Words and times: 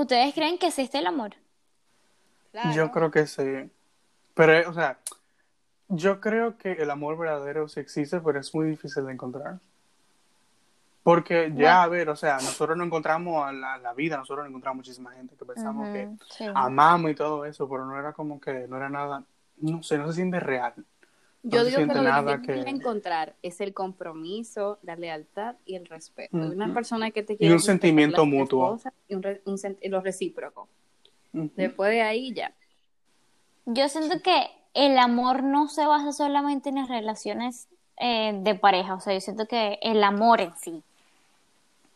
¿Ustedes 0.00 0.34
creen 0.34 0.58
que 0.58 0.68
existe 0.68 0.98
el 0.98 1.06
amor? 1.06 1.32
Claro. 2.52 2.72
Yo 2.72 2.90
creo 2.90 3.10
que 3.10 3.26
sí. 3.26 3.70
Pero, 4.34 4.70
o 4.70 4.72
sea, 4.72 4.98
yo 5.88 6.20
creo 6.20 6.56
que 6.56 6.72
el 6.72 6.90
amor 6.90 7.18
verdadero 7.18 7.68
sí 7.68 7.80
existe, 7.80 8.20
pero 8.20 8.40
es 8.40 8.54
muy 8.54 8.70
difícil 8.70 9.04
de 9.06 9.12
encontrar. 9.12 9.58
Porque 11.02 11.50
ya, 11.54 11.54
Bueno. 11.54 11.80
a 11.80 11.88
ver, 11.88 12.08
o 12.10 12.16
sea, 12.16 12.34
nosotros 12.36 12.76
no 12.76 12.84
encontramos 12.84 13.44
a 13.44 13.52
la, 13.52 13.78
la 13.78 13.92
vida, 13.94 14.16
nosotros 14.16 14.44
no 14.44 14.48
encontramos 14.50 14.78
muchísima 14.78 15.12
gente 15.12 15.34
que 15.36 15.44
pensamos 15.44 15.88
que 15.88 16.08
sí. 16.30 16.44
amamos 16.54 17.10
y 17.10 17.14
todo 17.14 17.44
eso, 17.44 17.68
pero 17.68 17.84
no 17.86 17.98
era 17.98 18.12
como 18.12 18.40
que, 18.40 18.66
no 18.68 18.76
era 18.76 18.88
nada, 18.88 19.24
no 19.58 19.82
sé, 19.82 19.98
no 19.98 20.06
se 20.08 20.14
siente 20.14 20.40
real. 20.40 20.74
Yo 21.42 21.64
digo 21.64 21.78
que 21.78 21.86
lo 21.86 22.02
nada 22.02 22.42
que... 22.42 22.52
de 22.52 22.68
encontrar 22.68 23.34
es 23.42 23.60
el 23.62 23.72
compromiso, 23.72 24.78
la 24.82 24.96
lealtad 24.96 25.56
y 25.64 25.74
el 25.76 25.86
respeto. 25.86 26.36
De 26.36 26.54
Una 26.54 26.72
persona 26.74 27.10
que 27.10 27.22
te 27.22 27.32
Y 27.32 27.36
quiere 27.38 27.52
un 27.54 27.58
respetar 27.58 27.72
sentimiento 27.80 28.26
mutuo. 28.26 28.78
Y 29.08 29.14
un 29.14 29.22
re- 29.22 29.40
un 29.46 29.56
sen- 29.56 29.78
y 29.80 29.88
lo 29.88 30.00
recíproco. 30.02 30.68
Después 31.32 31.90
de 31.92 32.02
ahí 32.02 32.32
ya. 32.34 32.52
Yo 33.64 33.88
siento 33.88 34.20
que 34.22 34.48
el 34.74 34.98
amor 34.98 35.42
no 35.42 35.68
se 35.68 35.86
basa 35.86 36.12
solamente 36.12 36.68
en 36.68 36.74
las 36.76 36.88
relaciones 36.88 37.68
eh, 37.96 38.32
de 38.42 38.54
pareja, 38.54 38.94
o 38.94 39.00
sea, 39.00 39.12
yo 39.14 39.20
siento 39.20 39.46
que 39.46 39.78
el 39.82 40.02
amor 40.04 40.40
en 40.40 40.56
sí, 40.56 40.82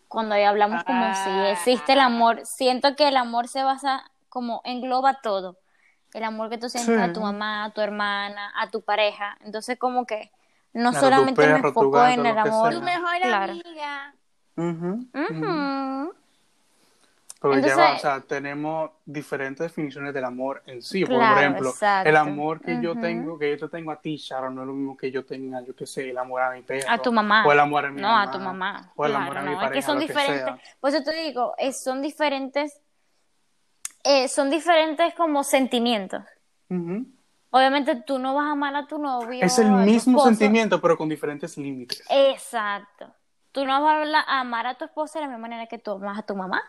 cuando 0.09 0.35
hablamos 0.35 0.85
como 0.85 1.03
si 1.15 1.31
Ah. 1.31 1.51
existe 1.53 1.95
el 1.95 2.01
amor, 2.01 2.41
siento 2.45 2.95
que 2.95 3.09
el 3.09 3.17
amor 3.17 3.49
se 3.49 3.63
basa 3.63 4.05
como 4.29 4.61
engloba 4.65 5.21
todo, 5.23 5.57
el 6.15 6.25
amor 6.25 6.49
que 6.49 6.57
tú 6.59 6.69
sientes 6.71 6.99
a 6.99 7.13
tu 7.13 7.21
mamá, 7.21 7.65
a 7.65 7.71
tu 7.71 7.81
hermana, 7.83 8.53
a 8.57 8.71
tu 8.71 8.81
pareja, 8.81 9.37
entonces 9.45 9.79
como 9.79 10.07
que 10.07 10.31
no 10.73 10.93
solamente 10.93 11.43
me 11.43 11.55
perro, 11.55 11.69
enfoco 11.69 11.91
gato, 11.91 12.21
en 12.21 12.27
el 12.27 12.39
amor. 12.39 12.73
Tu 12.73 12.81
mejor 12.81 13.17
claro. 13.21 13.53
amiga. 13.53 14.15
Ujú. 14.57 16.15
Pero 17.41 17.55
ya 17.59 17.59
Entonces- 17.59 17.79
va, 17.79 17.95
o 17.95 17.99
sea, 17.99 18.21
tenemos 18.21 18.91
diferentes 19.05 19.59
definiciones 19.67 20.15
del 20.15 20.25
amor 20.25 20.63
en 20.67 20.81
sí. 20.81 21.05
Por 21.05 21.23
ejemplo, 21.23 21.69
exacto. 21.71 22.09
el 22.09 22.17
amor 22.17 22.61
que 22.63 22.81
yo 22.81 22.99
tengo, 22.99 23.39
que 23.39 23.51
yo 23.51 23.59
te 23.69 23.77
tengo 23.77 23.91
a 23.93 24.01
ti, 24.01 24.17
Sharon, 24.17 24.55
no 24.55 24.63
es 24.63 24.67
lo 24.69 24.73
mismo 24.73 24.97
que 24.97 25.11
yo 25.11 25.27
tenga, 25.27 25.61
yo 25.61 25.77
qué 25.77 25.85
sé, 25.87 26.09
el 26.09 26.17
amor 26.17 26.41
a 26.41 26.53
mi 26.53 26.63
perro. 26.63 26.89
A 26.89 26.97
tu 26.97 27.13
mamá. 27.13 27.45
O 27.47 27.53
el 27.53 27.61
amor 27.61 27.85
a 27.85 27.91
mi 27.91 28.01
no, 28.01 28.09
mamá. 28.09 28.23
a 28.23 28.31
tu 28.31 28.39
mamá. 28.39 28.93
O 28.97 29.05
el 29.05 29.11
claro, 29.13 29.25
amor 29.25 29.37
a 29.39 29.41
mi 29.43 29.47
no, 29.49 29.53
es 29.53 29.59
pareja, 29.59 29.73
que 29.75 29.83
son 29.83 29.95
lo 29.97 30.01
que 30.01 30.07
diferentes. 30.07 30.45
sea. 30.45 30.59
Por 30.81 30.91
eso 30.91 31.03
te 31.03 31.13
digo, 31.13 31.55
es- 31.59 31.83
son 31.85 32.01
diferentes, 32.01 32.81
eh, 34.05 34.29
son 34.29 34.51
diferentes 34.51 35.15
como 35.15 35.43
sentimientos. 35.43 36.23
Obviamente 37.51 37.97
tú 37.97 38.19
no 38.19 38.35
vas 38.35 38.47
a 38.47 38.51
amar 38.53 38.75
a 38.77 38.87
tu 38.87 38.99
novio. 38.99 39.45
Es 39.45 39.59
el 39.59 39.71
mismo 39.71 40.19
esposo. 40.19 40.29
sentimiento, 40.29 40.81
pero 40.81 40.97
con 40.97 41.09
diferentes 41.09 41.57
límites. 41.57 42.03
Exacto. 42.11 43.13
Tú 43.53 43.65
no 43.65 43.81
vas 43.83 44.09
a 44.27 44.41
amar 44.41 44.67
a 44.67 44.75
tu 44.75 44.85
esposa 44.85 45.19
de 45.19 45.27
la 45.27 45.31
misma 45.31 45.43
manera 45.43 45.67
que 45.67 45.79
tú 45.79 45.93
amas 45.93 46.19
a 46.19 46.23
tu 46.23 46.35
mamá. 46.35 46.63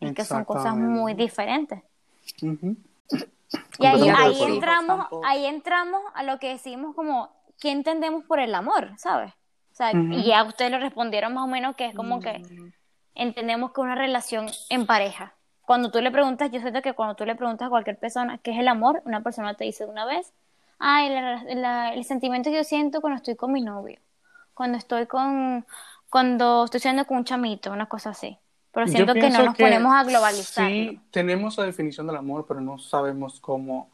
Es 0.00 0.14
que 0.14 0.24
son 0.24 0.44
cosas 0.44 0.74
muy 0.74 1.14
diferentes. 1.14 1.82
Y 3.78 3.86
ahí, 3.86 4.42
entramos, 4.42 5.06
ahí 5.24 5.44
entramos 5.44 6.00
a 6.14 6.22
lo 6.22 6.38
que 6.38 6.48
decimos 6.48 6.94
como, 6.94 7.30
¿qué 7.58 7.70
entendemos 7.70 8.24
por 8.24 8.40
el 8.40 8.54
amor? 8.54 8.92
¿Sabes? 8.96 9.32
O 9.72 9.74
sea, 9.74 9.92
y 9.92 10.24
ya 10.24 10.42
ustedes 10.44 10.70
lo 10.70 10.78
respondieron 10.78 11.34
más 11.34 11.44
o 11.44 11.46
menos 11.46 11.76
que 11.76 11.86
es 11.86 11.94
como 11.94 12.20
que 12.20 12.42
entendemos 13.14 13.72
que 13.72 13.80
una 13.80 13.94
relación 13.94 14.46
en 14.68 14.86
pareja. 14.86 15.34
Cuando 15.70 15.92
tú 15.92 16.00
le 16.00 16.10
preguntas, 16.10 16.50
yo 16.50 16.58
siento 16.60 16.82
que 16.82 16.94
cuando 16.94 17.14
tú 17.14 17.24
le 17.24 17.36
preguntas 17.36 17.66
a 17.66 17.70
cualquier 17.70 17.96
persona 17.96 18.38
qué 18.38 18.50
es 18.50 18.58
el 18.58 18.66
amor, 18.66 19.02
una 19.04 19.22
persona 19.22 19.54
te 19.54 19.62
dice 19.62 19.84
de 19.84 19.90
una 19.92 20.04
vez, 20.04 20.32
ay, 20.80 21.10
la- 21.10 21.44
la- 21.54 21.94
el 21.94 22.02
sentimiento 22.02 22.50
que 22.50 22.56
yo 22.56 22.64
siento 22.64 23.00
cuando 23.00 23.18
estoy 23.18 23.36
con 23.36 23.52
mi 23.52 23.60
novio, 23.62 24.00
cuando 24.52 24.76
estoy 24.78 25.06
con, 25.06 25.64
cuando 26.08 26.64
estoy 26.64 26.80
siendo 26.80 27.04
con 27.06 27.18
un 27.18 27.24
chamito, 27.24 27.70
una 27.70 27.86
cosa 27.86 28.10
así. 28.10 28.36
Pero 28.72 28.86
Yo 28.86 28.92
siento 28.94 29.14
que 29.14 29.30
no 29.30 29.44
nos 29.44 29.56
ponemos 29.56 29.94
a 29.94 30.02
globalizar. 30.02 30.66
Sí, 30.66 31.00
tenemos 31.12 31.56
la 31.56 31.66
definición 31.66 32.08
del 32.08 32.16
amor, 32.16 32.46
pero 32.48 32.60
no 32.60 32.76
sabemos 32.80 33.38
cómo, 33.38 33.88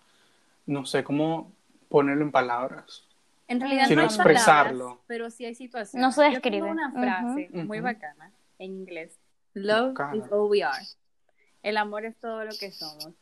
no 0.65 0.86
sé, 0.86 1.04
cómo 1.04 1.53
ponerlo 1.91 2.25
en 2.25 2.32
palabras. 2.32 3.04
En 3.48 3.60
realidad 3.60 3.84
Sino 3.88 4.00
no 4.00 4.06
expresarlo. 4.06 4.78
palabras, 4.78 5.04
pero 5.06 5.28
sí 5.28 5.44
hay 5.44 5.54
situaciones. 5.54 6.03
No 6.03 6.10
se 6.10 6.22
Yo 6.25 6.31
describe. 6.31 6.56
tengo 6.56 6.70
una 6.70 6.91
frase 6.92 7.50
Ujú. 7.53 7.65
muy 7.66 7.81
Ujú. 7.81 7.84
bacana 7.84 8.32
en 8.59 8.70
inglés. 8.72 9.20
Love 9.53 9.88
Bacana. 9.92 10.16
is 10.25 10.32
all 10.32 10.48
we 10.50 10.62
are. 10.62 10.82
El 11.62 11.77
amor 11.77 12.05
es 12.05 12.17
todo 12.17 12.44
lo 12.44 12.53
que 12.59 12.71
somos. 12.71 13.12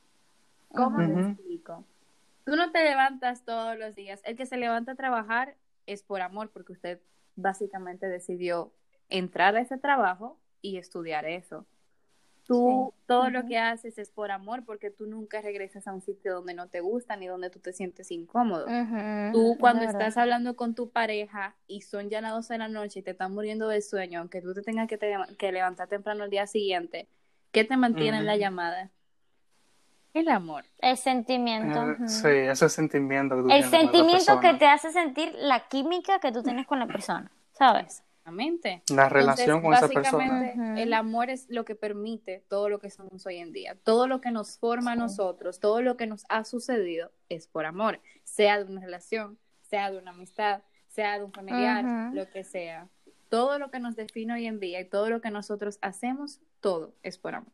¿Cómo 0.69 0.99
te 0.99 1.13
Ujú. 1.13 1.21
explico? 1.21 1.85
Tú 2.45 2.57
no 2.57 2.73
te 2.73 2.85
levantas 2.85 3.45
todos 3.45 3.79
los 3.79 3.95
días. 3.95 4.21
El 4.25 4.37
que 4.37 4.47
se 4.47 4.57
levanta 4.57 4.93
a 4.93 4.97
trabajar 4.97 5.57
es 5.87 6.03
por 6.03 6.21
amor, 6.21 6.51
porque 6.51 6.73
usted 6.73 7.01
básicamente 7.37 8.07
decidió 8.09 8.73
entrar 9.09 9.57
a 9.57 9.61
ese 9.61 9.79
trabajo 9.79 10.39
y 10.61 10.77
estudiar 10.79 11.25
eso. 11.27 11.67
Tú 12.47 12.93
Sí. 12.93 13.03
todo 13.07 13.31
lo 13.31 13.47
que 13.47 13.59
haces 13.59 13.97
es 13.97 14.11
por 14.11 14.31
amor, 14.31 14.65
porque 14.67 14.91
tú 14.91 15.07
nunca 15.07 15.41
regresas 15.41 15.87
a 15.87 15.95
un 15.95 16.03
sitio 16.03 16.35
donde 16.35 16.53
no 16.53 16.69
te 16.69 16.81
gusta 16.81 17.17
ni 17.17 17.27
donde 17.27 17.49
tú 17.49 17.59
te 17.61 17.73
sientes 17.73 18.11
incómodo. 18.11 18.67
Tú 19.33 19.57
cuando 19.59 19.85
estás 19.85 20.17
hablando 20.19 20.55
con 20.55 20.75
tu 20.75 20.91
pareja 20.91 21.57
y 21.67 21.81
son 21.81 22.11
ya 22.11 22.21
las 22.21 22.33
12 22.33 22.55
de 22.55 22.59
la 22.59 22.69
noche 22.69 23.01
y 23.01 23.03
te 23.03 23.13
están 23.13 23.33
muriendo 23.33 23.69
de 23.69 23.81
sueño, 23.81 24.21
aunque 24.21 24.43
tú 24.43 24.53
te 24.53 24.61
tengas 24.63 24.89
que, 24.89 24.99
te- 24.99 25.17
que 25.39 25.53
levantar 25.53 25.89
temprano 25.89 26.25
el 26.25 26.31
día 26.31 26.47
siguiente, 26.47 27.09
¿qué 27.55 27.65
te 27.65 27.77
mantiene 27.79 28.19
en 28.19 28.27
la 28.27 28.37
llamada? 28.37 28.91
El 30.13 30.29
amor. 30.29 30.65
El 30.79 30.97
sentimiento. 30.97 31.93
Eh. 31.93 32.09
Sí, 32.09 32.29
ese 32.29 32.69
sentimiento 32.69 33.37
que 33.37 33.43
tú 33.43 33.49
El 33.49 33.63
tienes 33.63 33.71
con 33.71 33.79
esa 33.79 33.93
sentimiento 33.93 34.41
que 34.41 34.55
te 34.55 34.67
hace 34.67 34.93
sentir 34.93 35.33
la 35.39 35.69
química 35.69 36.19
que 36.19 36.33
tú 36.33 36.43
tienes 36.43 36.67
con 36.67 36.79
la 36.79 36.87
persona, 36.87 37.31
¿sabes? 37.53 38.03
Exactamente. 38.19 38.83
La 38.91 39.09
relación 39.09 39.63
con 39.63 39.75
esa 39.75 39.89
persona. 39.89 40.53
Ujú. 40.55 40.79
El 40.79 40.93
amor 40.93 41.31
es 41.31 41.47
lo 41.49 41.65
que 41.65 41.75
permite 41.75 42.45
todo 42.49 42.69
lo 42.69 42.79
que 42.79 42.91
somos 42.91 43.25
hoy 43.27 43.37
en 43.37 43.53
día. 43.53 43.77
Todo 43.83 44.07
lo 44.07 44.21
que 44.21 44.31
nos 44.31 44.59
forma 44.59 44.93
a 44.93 44.97
nosotros, 44.97 45.61
todo 45.61 45.83
lo 45.83 45.97
que 45.97 46.07
nos 46.07 46.25
ha 46.29 46.45
sucedido 46.45 47.13
es 47.29 47.47
por 47.47 47.67
amor. 47.67 48.01
Sea 48.25 48.59
de 48.59 48.71
una 48.71 48.81
relación, 48.81 49.39
sea 49.63 49.91
de 49.91 49.99
una 49.99 50.13
amistad, 50.13 50.63
sea 50.89 51.19
de 51.19 51.25
un 51.25 51.33
familiar, 51.33 51.85
lo 52.15 52.29
que 52.31 52.45
sea. 52.45 52.89
Todo 53.29 53.59
lo 53.59 53.71
que 53.71 53.81
nos 53.81 53.97
define 53.97 54.35
hoy 54.35 54.47
en 54.47 54.61
día 54.61 54.81
y 54.81 54.85
todo 54.85 55.11
lo 55.11 55.21
que 55.21 55.31
nosotros 55.31 55.79
hacemos, 55.83 56.41
todo 56.65 56.95
es 57.03 57.19
por 57.19 57.35
amor. 57.35 57.53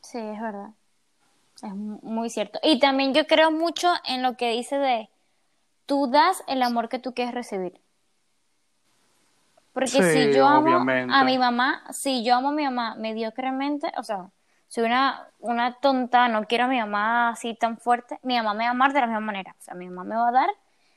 Sí, 0.00 0.18
es 0.18 0.40
verdad. 0.40 0.70
Es 1.62 1.74
mu- 1.74 2.00
muy 2.02 2.30
cierto. 2.30 2.60
Y 2.62 2.78
también 2.78 3.14
yo 3.14 3.26
creo 3.26 3.50
mucho 3.50 3.92
en 4.06 4.22
lo 4.22 4.36
que 4.36 4.52
dice 4.52 4.78
de 4.78 5.10
tú 5.86 6.08
das 6.10 6.44
el 6.48 6.62
amor 6.62 6.88
que 6.88 6.98
tú 7.00 7.14
quieres 7.14 7.34
recibir. 7.34 7.80
Porque 9.72 9.88
Sí, 9.88 10.02
si 10.02 10.32
yo 10.36 10.46
amo 10.46 10.60
obviamente. 10.60 11.14
a 11.14 11.24
mi 11.24 11.38
mamá, 11.38 11.84
si 11.92 12.24
yo 12.24 12.36
amo 12.36 12.48
a 12.48 12.52
mi 12.52 12.64
mamá 12.64 12.94
mediocremente, 12.96 13.92
o 13.98 14.02
sea, 14.02 14.30
soy 14.68 14.84
una, 14.84 15.28
una 15.40 15.74
tonta, 15.80 16.28
no 16.28 16.44
quiero 16.46 16.64
a 16.64 16.68
mi 16.68 16.78
mamá 16.78 17.30
así 17.30 17.54
tan 17.54 17.78
fuerte, 17.78 18.18
mi 18.22 18.36
mamá 18.36 18.54
me 18.54 18.64
va 18.64 18.68
a 18.68 18.70
amar 18.70 18.92
de 18.92 19.00
la 19.00 19.06
misma 19.06 19.20
manera. 19.20 19.54
O 19.58 19.62
sea, 19.62 19.74
mi 19.74 19.88
mamá 19.88 20.04
me 20.04 20.16
va 20.16 20.28
a 20.28 20.32
dar 20.32 20.50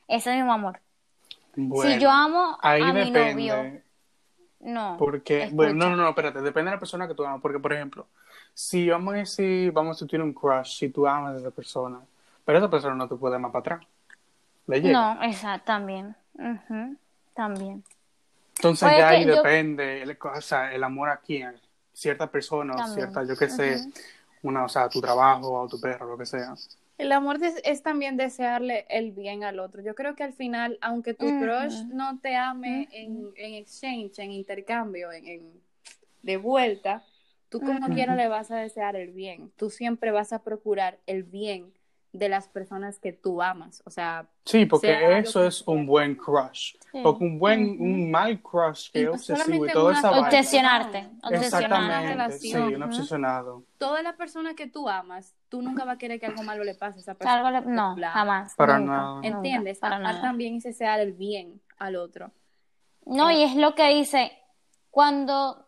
ese 0.08 0.34
mismo 0.34 0.52
amor. 0.52 0.80
Bueno, 1.56 1.94
si 1.94 2.00
yo 2.00 2.10
amo 2.10 2.56
ahí 2.62 2.82
a 2.82 2.92
mi 2.92 3.10
novio, 3.10 3.56
no. 4.60 4.96
Porque, 4.98 5.44
escucha. 5.44 5.54
bueno, 5.56 5.74
no, 5.74 5.90
no, 5.90 6.02
no, 6.02 6.08
espérate, 6.10 6.40
depende 6.40 6.70
de 6.70 6.76
la 6.76 6.80
persona 6.80 7.08
que 7.08 7.14
tú 7.14 7.24
amas. 7.24 7.40
Porque, 7.40 7.58
por 7.58 7.72
ejemplo, 7.72 8.06
si 8.54 8.88
vamos 8.88 9.14
a 9.14 9.18
decir, 9.18 9.72
vamos 9.72 10.02
a 10.02 10.06
tener 10.06 10.24
un 10.24 10.32
crush, 10.32 10.78
si 10.78 10.88
tú 10.88 11.06
amas 11.06 11.34
a 11.34 11.38
esa 11.38 11.50
persona, 11.50 12.00
pero 12.44 12.58
esa 12.58 12.70
persona 12.70 12.94
no 12.94 13.08
te 13.08 13.14
puede 13.16 13.36
amar 13.36 13.52
para 13.52 13.60
atrás. 13.76 13.86
Le 14.66 14.80
llega. 14.80 15.14
No, 15.14 15.22
exacto, 15.24 15.64
también. 15.66 16.14
Ujú, 16.34 16.96
también. 17.34 17.84
Entonces 18.56 18.90
ya 18.96 19.08
ahí 19.08 19.24
yo- 19.24 19.36
depende, 19.36 20.02
el, 20.02 20.18
o 20.20 20.40
sea, 20.40 20.72
el 20.74 20.84
amor 20.84 21.08
a 21.08 21.16
quién, 21.16 21.54
cierta 21.92 22.26
persona, 22.26 22.74
o 22.74 22.76
También. 22.76 22.94
cierta, 22.94 23.24
yo 23.24 23.36
qué 23.36 23.48
sé, 23.48 23.90
una, 24.42 24.64
o 24.64 24.68
sea, 24.68 24.88
tu 24.88 25.00
trabajo 25.00 25.62
o 25.62 25.68
tu 25.68 25.80
perro, 25.80 26.06
lo 26.06 26.18
que 26.18 26.26
sea. 26.26 26.54
El 27.00 27.12
amor 27.12 27.38
es 27.64 27.82
también 27.82 28.16
desearle 28.16 28.86
el 28.90 29.12
bien 29.12 29.44
al 29.44 29.58
otro. 29.58 29.82
Yo 29.82 29.94
creo 29.94 30.14
que 30.14 30.22
al 30.24 30.32
final, 30.34 30.78
aunque 30.82 31.14
tu 31.14 31.34
crush 31.36 31.84
no 31.88 32.20
te 32.20 32.36
ame 32.36 32.88
en, 32.92 33.32
en 33.36 33.54
exchange, 33.54 34.18
en 34.18 34.30
intercambio, 34.32 35.10
en, 35.12 35.26
en- 35.28 35.60
de 36.22 36.36
vuelta, 36.36 37.04
tú 37.48 37.62
como 37.62 37.90
quiera 37.92 38.16
le 38.16 38.28
vas 38.28 38.50
a 38.50 38.56
desear 38.58 38.96
el 38.96 39.12
bien. 39.12 39.52
Tú 39.56 39.70
siempre 39.70 40.10
vas 40.12 40.32
a 40.32 40.42
procurar 40.44 41.00
el 41.06 41.22
bien 41.24 41.72
de 42.12 42.28
las 42.28 42.48
personas 42.48 42.98
que 42.98 43.12
tú 43.12 43.40
amas. 43.40 43.82
O 43.86 43.90
sea, 43.90 44.26
Sí, 44.44 44.66
porque 44.66 45.18
eso 45.18 45.42
que 45.42 45.46
es 45.46 45.62
un 45.68 45.86
buen 45.86 46.16
crush. 46.16 46.74
Sí. 46.90 47.00
Porque 47.04 47.22
un 47.24 47.38
buen, 47.38 47.80
un 47.80 48.10
mal 48.10 48.42
crush 48.42 48.90
que 48.90 48.98
Y 48.98 49.02
es 49.02 49.06
no 49.08 49.12
obsesivo 49.14 49.66
y 49.66 49.70
toda 49.70 49.90
una 49.90 49.98
esa. 50.00 50.10
Obsesionarte, 50.20 51.08
obsesionarte. 51.22 52.38
Sí, 52.38 52.54
un 52.54 52.74
Ujú. 52.74 52.84
obsesionado. 52.84 53.64
toda 53.78 54.02
la 54.02 54.16
persona 54.16 54.54
que 54.54 54.66
tú 54.66 54.88
amas, 54.88 55.34
tú 55.48 55.62
nunca 55.62 55.84
vas 55.84 55.94
a 55.94 55.98
querer 55.98 56.18
que 56.18 56.26
algo 56.26 56.42
malo 56.42 56.64
le 56.64 56.74
pase 56.74 56.98
a 56.98 57.00
esa 57.00 57.14
persona. 57.14 57.46
algo 57.46 57.50
le- 57.50 57.74
no, 57.74 57.96
jamás. 58.12 58.54
Para 58.56 58.78
nunca, 58.78 58.92
nada. 58.92 59.20
¿Entiendes? 59.22 59.78
para 59.78 59.96
Amar 59.96 60.14
nada. 60.14 60.22
también 60.22 60.56
es 60.56 60.64
desear 60.64 60.98
el 61.00 61.12
bien 61.12 61.60
al 61.78 61.94
otro. 61.96 62.32
No, 63.06 63.30
y 63.30 63.42
es 63.44 63.54
lo 63.56 63.74
que 63.74 63.88
dice, 63.94 64.32
cuando 64.90 65.66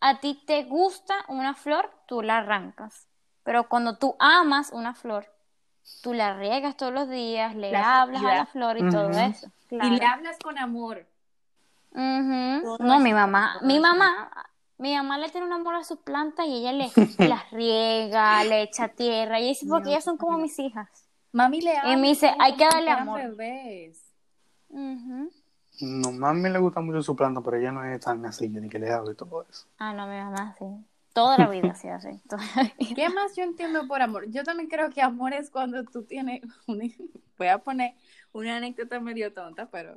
a 0.00 0.20
ti 0.20 0.40
te 0.46 0.62
gusta 0.64 1.14
una 1.28 1.54
flor, 1.54 1.90
tú 2.06 2.22
la 2.22 2.38
arrancas. 2.38 3.06
Pero 3.42 3.68
cuando 3.68 3.96
tú 3.98 4.16
amas 4.18 4.70
una 4.72 4.94
flor, 4.94 5.26
tú 6.02 6.14
la 6.14 6.36
riegas 6.38 6.76
todos 6.76 6.92
los 6.92 7.08
días, 7.08 7.54
le 7.54 7.72
La 7.72 8.02
hablas 8.02 8.22
a 8.24 8.34
la 8.34 8.46
flor 8.46 8.78
y 8.78 8.82
todo 8.82 9.10
eso. 9.10 9.50
Y 9.70 9.90
le 9.90 10.04
hablas 10.04 10.38
con 10.38 10.58
amor. 10.58 11.06
No, 11.92 12.76
eso, 12.76 13.00
mi 13.00 13.12
mamá, 13.12 13.58
mi 13.62 13.74
eso. 13.74 13.82
mamá, 13.82 14.30
Mi 14.78 14.96
mamá 14.96 15.18
le 15.18 15.28
tiene 15.28 15.46
un 15.46 15.52
amor 15.52 15.74
a 15.74 15.84
sus 15.84 15.98
plantas 15.98 16.46
y 16.46 16.54
ella 16.56 16.72
le 16.72 16.90
las 17.28 17.50
riega, 17.50 18.44
le 18.44 18.62
echa 18.62 18.88
tierra. 18.88 19.38
Y 19.40 19.48
dice, 19.48 19.66
porque 19.68 19.90
ellas 19.90 20.04
son 20.04 20.16
como 20.16 20.38
mis 20.38 20.58
hijas. 20.58 20.88
Mami 21.32 21.60
le 21.60 21.76
ama. 21.76 21.92
Y 21.92 21.96
me 21.96 22.08
dice, 22.08 22.32
hay 22.38 22.54
que 22.54 22.64
darle 22.64 22.90
amor. 22.90 23.36
bebés. 23.36 24.14
Ujú. 24.70 25.30
No, 25.82 26.12
mami 26.12 26.48
le 26.50 26.58
gusta 26.58 26.80
mucho 26.80 27.02
su 27.02 27.14
planta, 27.16 27.40
pero 27.40 27.56
ella 27.56 27.72
no 27.72 27.84
es 27.84 28.00
tan 28.00 28.24
así, 28.26 28.48
ni 28.48 28.68
que 28.68 28.78
le 28.78 28.90
hago 28.90 29.10
y 29.10 29.14
todo 29.14 29.46
eso. 29.48 29.66
Ah, 29.78 29.92
no, 29.92 30.06
mi 30.06 30.16
mamá 30.16 30.54
sí. 30.58 30.64
Toda 31.14 31.38
la 31.38 31.48
vida 31.48 31.74
se 31.74 31.90
hace. 31.90 32.20
¿Qué 32.94 33.08
más 33.08 33.34
yo 33.36 33.42
entiendo 33.42 33.86
por 33.88 34.00
amor? 34.02 34.30
Yo 34.30 34.44
también 34.44 34.68
creo 34.68 34.90
que 34.90 35.02
amor 35.02 35.32
es 35.32 35.50
cuando 35.50 35.84
tú 35.84 36.04
tienes 36.04 36.42
un... 36.66 36.92
Voy 37.36 37.48
a 37.48 37.58
poner 37.58 37.94
una 38.32 38.56
anécdota 38.58 39.00
medio 39.00 39.32
tonta, 39.32 39.66
pero 39.70 39.96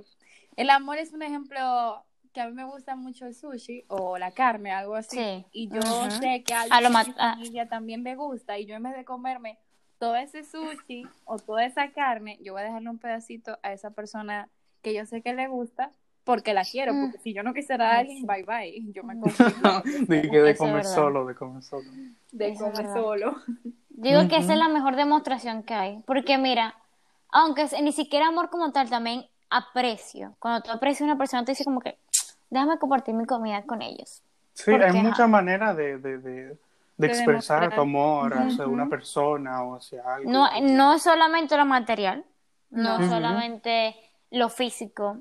el 0.56 0.69
amor 0.69 0.98
es 0.98 1.13
un 1.13 1.21
ejemplo 1.21 2.04
que 2.31 2.42
a 2.42 2.48
mí 2.48 2.54
me 2.54 2.63
gusta 2.63 2.95
mucho 2.95 3.27
el 3.27 3.36
sushi 3.36 3.83
o 3.89 4.18
la 4.18 4.31
carne, 4.31 4.71
algo 4.71 4.95
así. 4.95 5.18
Sí. 5.18 5.45
Y 5.51 5.68
yo 5.69 5.81
sé 6.10 6.44
que 6.44 6.54
a 6.54 6.62
A 6.62 6.81
lo 6.81 6.88
alguien 6.88 6.94
ma- 6.94 7.04
de 7.04 7.10
mi 7.10 7.13
familia 7.16 7.69
también 7.69 8.01
me 8.01 8.16
gusta 8.16 8.57
y 8.57 8.66
yo 8.66 8.75
en 8.75 8.83
vez 8.83 8.95
de 8.95 9.06
comerme 9.06 9.59
todo 10.00 10.16
ese 10.16 10.44
sushi 10.44 11.07
o 11.25 11.38
toda 11.38 11.63
esa 11.66 11.92
carne, 11.92 12.39
yo 12.42 12.54
voy 12.54 12.62
a 12.63 12.66
dejarle 12.66 12.89
un 12.89 12.98
pedacito 12.98 13.59
a 13.62 13.71
esa 13.71 13.92
persona 13.92 14.50
que 14.81 14.94
yo 14.94 15.06
sé 15.06 15.21
que 15.21 15.33
le 15.33 15.48
gusta 15.48 15.92
porque 16.24 16.54
la 16.54 16.64
quiero, 16.64 16.94
porque 16.94 17.18
si 17.20 17.34
yo 17.34 17.44
no 17.44 17.54
quisiera 17.54 17.92
a 17.96 17.98
alguien, 18.00 18.25
bye 18.25 18.44
bye, 18.44 18.81
yo 18.94 19.04
me 19.04 19.16
de 20.08 20.30
que 20.30 20.40
de 20.42 20.56
comer 20.56 20.86
solo, 20.86 21.25
de 21.25 21.36
comer 21.36 21.62
solo. 21.64 21.90
de 22.31 22.50
Eso 22.50 22.66
comer 22.72 22.88
solo. 22.94 23.36
Digo 23.90 24.28
que 24.30 24.38
esa 24.38 24.54
es 24.54 24.60
la 24.60 24.70
mejor 24.70 24.96
demostración 24.96 25.64
que 25.64 25.74
hay. 25.74 26.04
Porque 26.06 26.38
mira, 26.38 26.75
aunque 27.30 27.68
ni 27.81 27.92
siquiera 27.92 28.28
amor 28.28 28.50
como 28.50 28.72
tal, 28.72 28.90
también 28.90 29.25
aprecio. 29.50 30.36
Cuando 30.40 30.62
tú 30.64 30.72
aprecias 30.72 31.02
a 31.02 31.06
una 31.06 31.18
persona, 31.18 31.46
te 31.46 31.52
dice 31.52 31.64
como 31.66 31.80
que, 31.80 31.98
déjame 32.50 32.78
compartir 32.80 33.14
mi 33.14 33.26
comida 33.26 33.62
con 33.64 33.81
ellos. 33.81 34.22
Sí, 34.54 34.72
Porque, 34.72 34.86
hay 34.86 34.94
muchas 34.94 35.28
maneras 35.30 35.76
de, 35.76 35.98
de, 35.98 36.18
de, 36.19 36.58
expresar 37.08 37.62
demostrar. 37.62 37.76
tu 37.76 37.81
amor 37.81 38.34
hacia 38.36 38.68
una 38.68 38.88
persona 38.88 39.64
o 39.64 39.76
hacia 39.76 40.02
algo. 40.16 40.31
No, 40.31 40.48
no 40.62 40.94
es 40.94 41.04
solamente 41.04 41.58
lo 41.58 41.66
material, 41.66 42.24
no 42.69 42.98
No. 42.98 43.04
es 43.04 43.10
solamente 43.10 43.96
lo 44.31 44.50
físico, 44.50 45.18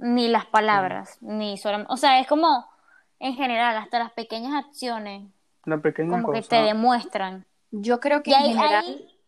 ni 0.00 0.28
las 0.28 0.46
palabras, 0.46 1.18
ni 1.20 1.56
solamente, 1.58 1.92
o 1.92 1.96
sea, 1.96 2.20
es 2.20 2.26
como 2.26 2.66
en 3.20 3.34
general, 3.34 3.76
hasta 3.76 3.98
las 3.98 4.12
pequeñas 4.12 4.54
acciones, 4.54 5.28
Una 5.66 5.80
pequeña 5.80 6.10
como 6.10 6.32
que 6.32 6.42
te 6.42 6.56
demuestran. 6.56 7.44
Yo 7.70 8.00
creo 8.00 8.22
que 8.22 8.30
Y 8.30 8.34
en 8.34 8.40
ahí, 8.40 8.54
general... 8.54 8.84
ahí, 8.84 9.18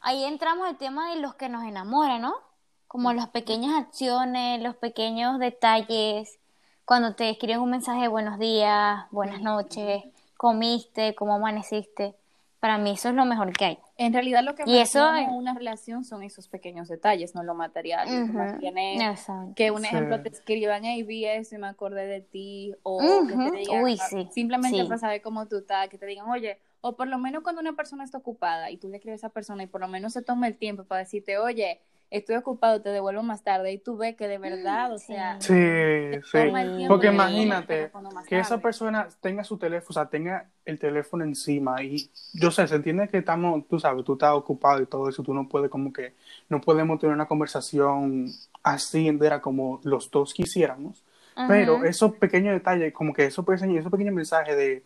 ahí 0.00 0.24
entramos 0.24 0.68
el 0.68 0.76
tema 0.76 1.14
de 1.14 1.20
los 1.20 1.36
que 1.36 1.48
nos 1.48 1.64
enamoran, 1.64 2.22
¿no? 2.22 2.34
Como 2.88 3.12
las 3.12 3.28
pequeñas 3.28 3.78
acciones, 3.78 4.60
los 4.62 4.74
pequeños 4.76 5.38
detalles, 5.38 6.38
cuando 6.84 7.14
te 7.14 7.30
escriben 7.30 7.60
un 7.60 7.70
mensaje 7.70 8.02
de 8.02 8.08
buenos 8.08 8.38
días, 8.38 9.06
buenas 9.12 9.40
noches, 9.40 10.04
comiste, 10.36 11.14
cómo 11.14 11.36
amaneciste. 11.36 12.16
Para 12.58 12.78
mí 12.78 12.90
eso 12.90 13.08
es 13.10 13.14
lo 13.14 13.24
mejor 13.24 13.52
que 13.52 13.64
hay. 13.64 13.78
En 13.98 14.12
realidad 14.12 14.42
lo 14.44 14.54
que 14.54 14.64
Y 14.66 14.76
eso 14.78 15.14
es- 15.14 15.26
una 15.30 15.54
relación 15.54 16.04
son 16.04 16.22
esos 16.22 16.48
pequeños 16.48 16.86
detalles, 16.88 17.34
no 17.34 17.42
lo 17.42 17.54
material. 17.54 18.06
Que 18.06 18.32
mantiene 18.32 19.08
Exacto. 19.08 19.54
que 19.54 19.70
un 19.70 19.80
Sí. 19.80 19.86
ejemplo 19.86 20.20
te 20.22 20.28
escriban, 20.28 20.84
hey, 20.84 21.02
vi 21.02 21.24
eso 21.24 21.54
y 21.54 21.58
me 21.58 21.66
acordé 21.68 22.06
de 22.06 22.20
ti, 22.20 22.74
o 22.82 22.98
que 23.26 23.34
te 23.50 23.56
digan, 23.58 23.82
Uy, 23.82 23.96
sí, 23.96 24.28
simplemente 24.32 24.76
sí. 24.82 24.84
para 24.84 24.98
saber 24.98 25.22
cómo 25.22 25.48
tú 25.48 25.56
estás, 25.58 25.88
que 25.88 25.96
te 25.96 26.04
digan, 26.04 26.28
oye, 26.28 26.58
o 26.82 26.94
por 26.94 27.08
lo 27.08 27.16
menos 27.18 27.42
cuando 27.42 27.62
una 27.62 27.74
persona 27.74 28.04
está 28.04 28.18
ocupada 28.18 28.70
y 28.70 28.76
tú 28.76 28.88
le 28.88 28.96
escribes 28.98 29.24
a 29.24 29.28
esa 29.28 29.32
persona 29.32 29.62
y 29.62 29.66
por 29.66 29.80
lo 29.80 29.88
menos 29.88 30.12
se 30.12 30.20
toma 30.22 30.46
el 30.46 30.56
tiempo 30.56 30.84
para 30.84 30.98
decirte, 31.00 31.38
oye, 31.38 31.80
estoy 32.10 32.36
ocupado, 32.36 32.80
te 32.82 32.90
devuelvo 32.90 33.22
más 33.22 33.42
tarde, 33.42 33.72
y 33.72 33.78
tú 33.78 33.96
ves 33.96 34.16
que 34.16 34.28
de 34.28 34.38
verdad, 34.38 34.92
o 34.92 34.98
sea, 34.98 35.40
Sí, 35.40 35.54
sí. 36.24 36.38
Porque 36.88 37.08
imagínate 37.08 37.90
que 38.28 38.38
esa 38.38 38.58
persona 38.58 39.08
tenga 39.20 39.44
su 39.44 39.58
teléfono, 39.58 39.90
o 39.90 39.92
sea, 39.92 40.06
tenga 40.06 40.48
el 40.64 40.78
teléfono 40.78 41.24
encima. 41.24 41.82
Y 41.82 42.10
yo 42.32 42.50
sé, 42.50 42.66
se 42.66 42.76
entiende 42.76 43.08
que 43.08 43.18
estamos, 43.18 43.66
tú 43.68 43.78
sabes, 43.78 44.04
tú 44.04 44.14
estás 44.14 44.32
ocupado 44.34 44.80
y 44.80 44.86
todo 44.86 45.08
eso, 45.08 45.22
tú 45.22 45.34
no 45.34 45.48
puedes 45.48 45.70
como 45.70 45.92
que, 45.92 46.14
no 46.48 46.60
podemos 46.60 46.98
tener 46.98 47.14
una 47.14 47.26
conversación 47.26 48.26
así 48.62 49.08
entera 49.08 49.40
como 49.40 49.80
los 49.84 50.10
dos 50.10 50.34
quisiéramos, 50.34 51.04
pero 51.48 51.84
esos 51.84 52.14
pequeños 52.14 52.54
detalles, 52.54 52.92
como 52.92 53.12
que 53.12 53.26
esos 53.26 53.44
pequeños, 53.44 53.80
esos 53.80 53.92
pequeños 53.92 54.14
mensajes 54.14 54.56
de, 54.56 54.84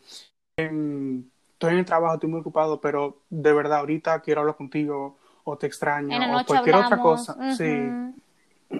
em, 0.57 1.25
estoy 1.53 1.73
en 1.75 1.79
el 1.79 1.85
trabajo, 1.85 2.15
estoy 2.15 2.29
muy 2.29 2.41
ocupado, 2.41 2.81
pero 2.81 3.23
de 3.31 3.53
verdad 3.53 3.79
ahorita 3.79 4.21
quiero 4.21 4.41
hablar 4.41 4.57
contigo 4.57 5.20
o 5.45 5.57
te 5.57 5.67
extraño 5.67 6.15
En 6.15 6.21
la 6.31 6.41
o 6.41 6.45
cualquier 6.45 6.77
otra 6.77 6.99
cosa, 6.99 7.37
sí. 7.57 7.91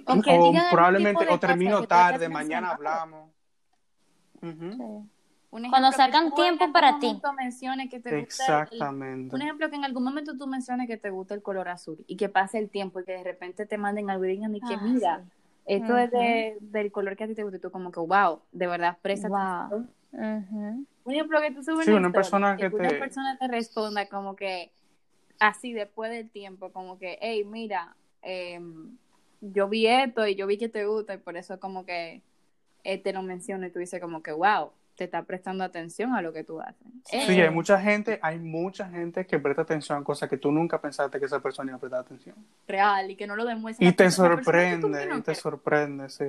O 0.07 0.23
que 0.23 0.61
probablemente, 0.71 1.27
o 1.29 1.39
termino 1.39 1.81
que 1.81 1.87
tarde, 1.87 2.29
mañana 2.29 2.71
hablamos. 2.71 3.31
Sí. 4.41 4.49
Cuando 5.69 5.91
que 5.91 5.97
sacan 5.97 6.33
tiempo 6.35 6.73
para 6.73 6.99
ti. 7.01 7.07
momento 7.07 7.33
menciones 7.33 7.91
que 7.91 7.99
te 7.99 8.21
gusta 8.21 8.45
el- 8.45 8.63
Exactamente. 8.63 9.35
Un 9.35 9.43
ejemplo 9.43 9.69
que 9.69 9.75
en 9.77 9.85
algún 9.85 10.05
momento 10.05 10.37
tú 10.37 10.47
menciones 10.47 10.87
que 10.87 10.97
te 10.97 11.11
gusta 11.11 11.35
el 11.35 11.43
color 11.43 11.69
azul 11.69 11.99
y 12.07 12.17
que 12.17 12.29
pase 12.29 12.59
el 12.59 12.71
tiempo 12.71 13.01
y 13.01 13.05
que 13.05 13.13
de 13.13 13.25
repente 13.25 13.67
te 13.67 13.77
manden 13.77 14.11
algo 14.11 14.25
y 14.27 14.29
digan 14.29 14.55
y 14.55 14.61
que 14.61 14.75
Ah, 14.75 14.81
mira, 14.81 15.25
sí. 15.25 15.33
esto 15.67 15.97
es 15.99 16.11
de, 16.13 16.57
del 16.61 16.93
color 16.93 17.17
que 17.17 17.25
a 17.25 17.27
ti 17.27 17.35
te 17.35 17.43
gusta 17.43 17.57
y 17.57 17.61
tú 17.61 17.73
como 17.73 17.91
que 17.91 17.99
wow, 17.99 18.43
de 18.53 18.67
verdad, 18.69 18.97
presta 19.03 19.29
Wow. 19.29 19.89
Un 20.13 20.87
ejemplo 21.15 21.41
que 21.41 21.51
tú 21.51 21.63
subes 21.65 21.85
Sí, 21.85 21.91
una 21.91 22.01
una 22.01 22.13
persona 22.13 22.57
que 22.57 22.69
una 22.69 22.89
te- 22.89 22.95
persona 22.97 23.37
te 23.39 23.49
responda 23.49 24.09
como 24.09 24.37
que 24.37 24.71
así 25.41 25.75
después 25.75 26.11
del 26.13 26.31
tiempo, 26.31 26.73
como 26.73 26.99
que, 26.99 27.19
hey, 27.23 27.45
mira, 27.45 27.97
em, 28.23 28.97
yo 29.41 29.69
vi 29.69 29.87
esto 29.89 30.27
y 30.27 30.37
yo 30.37 30.47
vi 30.47 30.59
que 30.59 30.69
te 30.71 30.87
gusta 30.87 31.15
y 31.15 31.19
por 31.19 31.37
eso 31.39 31.61
como 31.61 31.87
que 31.87 32.23
eh, 32.85 32.99
te 32.99 33.13
lo 33.13 33.23
menciono 33.23 33.67
y 33.67 33.71
tú 33.71 33.79
dices 33.81 34.01
como 34.01 34.23
que 34.23 34.33
wow, 34.33 34.73
te 34.97 35.05
está 35.05 35.23
prestando 35.25 35.65
atención 35.65 36.15
a 36.15 36.23
lo 36.23 36.33
que 36.33 36.45
tú 36.45 36.61
haces. 36.61 36.87
Eh, 37.13 37.25
Sí, 37.27 37.41
hay 37.41 37.51
mucha 37.51 37.81
gente, 37.81 38.19
hay 38.23 38.39
mucha 38.39 38.89
gente 38.89 39.27
que 39.27 39.39
presta 39.39 39.63
atención 39.63 39.99
a 40.01 40.05
cosas 40.05 40.29
que 40.29 40.37
tú 40.37 40.53
nunca 40.53 40.81
pensaste 40.81 41.19
que 41.19 41.27
esa 41.27 41.41
persona 41.41 41.71
iba 41.71 41.77
a 41.79 41.81
prestar 41.81 42.01
atención. 42.01 42.37
real 42.69 43.11
y 43.11 43.17
que 43.17 43.27
no 43.27 43.37
lo 43.37 43.45
demuestra. 43.45 43.87
Y 43.89 43.93
te 43.93 44.11
sorprende, 44.11 45.09
y 45.19 45.23
te 45.23 45.35
sorprende, 45.35 46.09
sí. 46.09 46.25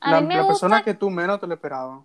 A 0.00 0.10
La, 0.10 0.20
mí 0.20 0.26
me 0.28 0.34
la 0.36 0.42
gusta 0.42 0.54
persona 0.54 0.82
que 0.82 0.94
tú 0.94 1.10
menos 1.10 1.40
te 1.40 1.46
lo 1.46 1.54
esperaba. 1.54 2.04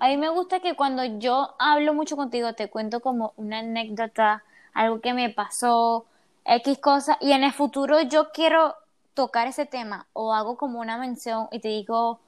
A 0.00 0.08
mí 0.08 0.16
me 0.16 0.28
gusta 0.28 0.60
que 0.60 0.74
cuando 0.74 1.04
yo 1.18 1.54
hablo 1.58 1.92
mucho 1.94 2.16
contigo, 2.16 2.54
te 2.54 2.68
cuento 2.70 3.00
como 3.00 3.32
una 3.36 3.58
anécdota, 3.60 4.42
algo 4.76 5.00
que 5.00 5.14
me 5.14 5.30
pasó, 5.30 6.06
X 6.44 6.78
cosa, 6.78 7.18
y 7.20 7.32
en 7.32 7.44
el 7.44 7.52
futuro 7.52 8.00
yo 8.02 8.30
quiero 8.32 8.74
tocar 9.14 9.46
ese 9.48 9.66
tema 9.66 10.06
o 10.12 10.32
hago 10.34 10.56
como 10.56 10.80
una 10.80 10.98
mención 10.98 11.48
y 11.50 11.60
te 11.60 11.68
digo, 11.68 12.20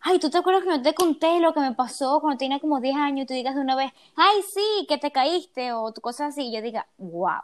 ay, 0.00 0.18
¿tú 0.18 0.30
te 0.30 0.38
acuerdas 0.38 0.62
que 0.64 0.70
no 0.70 0.82
te 0.82 0.94
conté 0.94 1.40
lo 1.40 1.52
que 1.52 1.60
me 1.60 1.72
pasó 1.74 2.20
cuando 2.20 2.38
tenía 2.38 2.60
como 2.60 2.80
10 2.80 2.96
años? 2.96 3.24
Y 3.24 3.26
tú 3.26 3.34
digas 3.34 3.54
de 3.54 3.60
una 3.60 3.76
vez, 3.76 3.92
ay, 4.16 4.42
sí, 4.42 4.86
que 4.88 4.98
te 4.98 5.10
caíste 5.12 5.72
o 5.72 5.92
cosas 5.94 6.30
así, 6.30 6.48
y 6.48 6.52
yo 6.54 6.62
diga, 6.62 6.86
wow, 6.98 7.42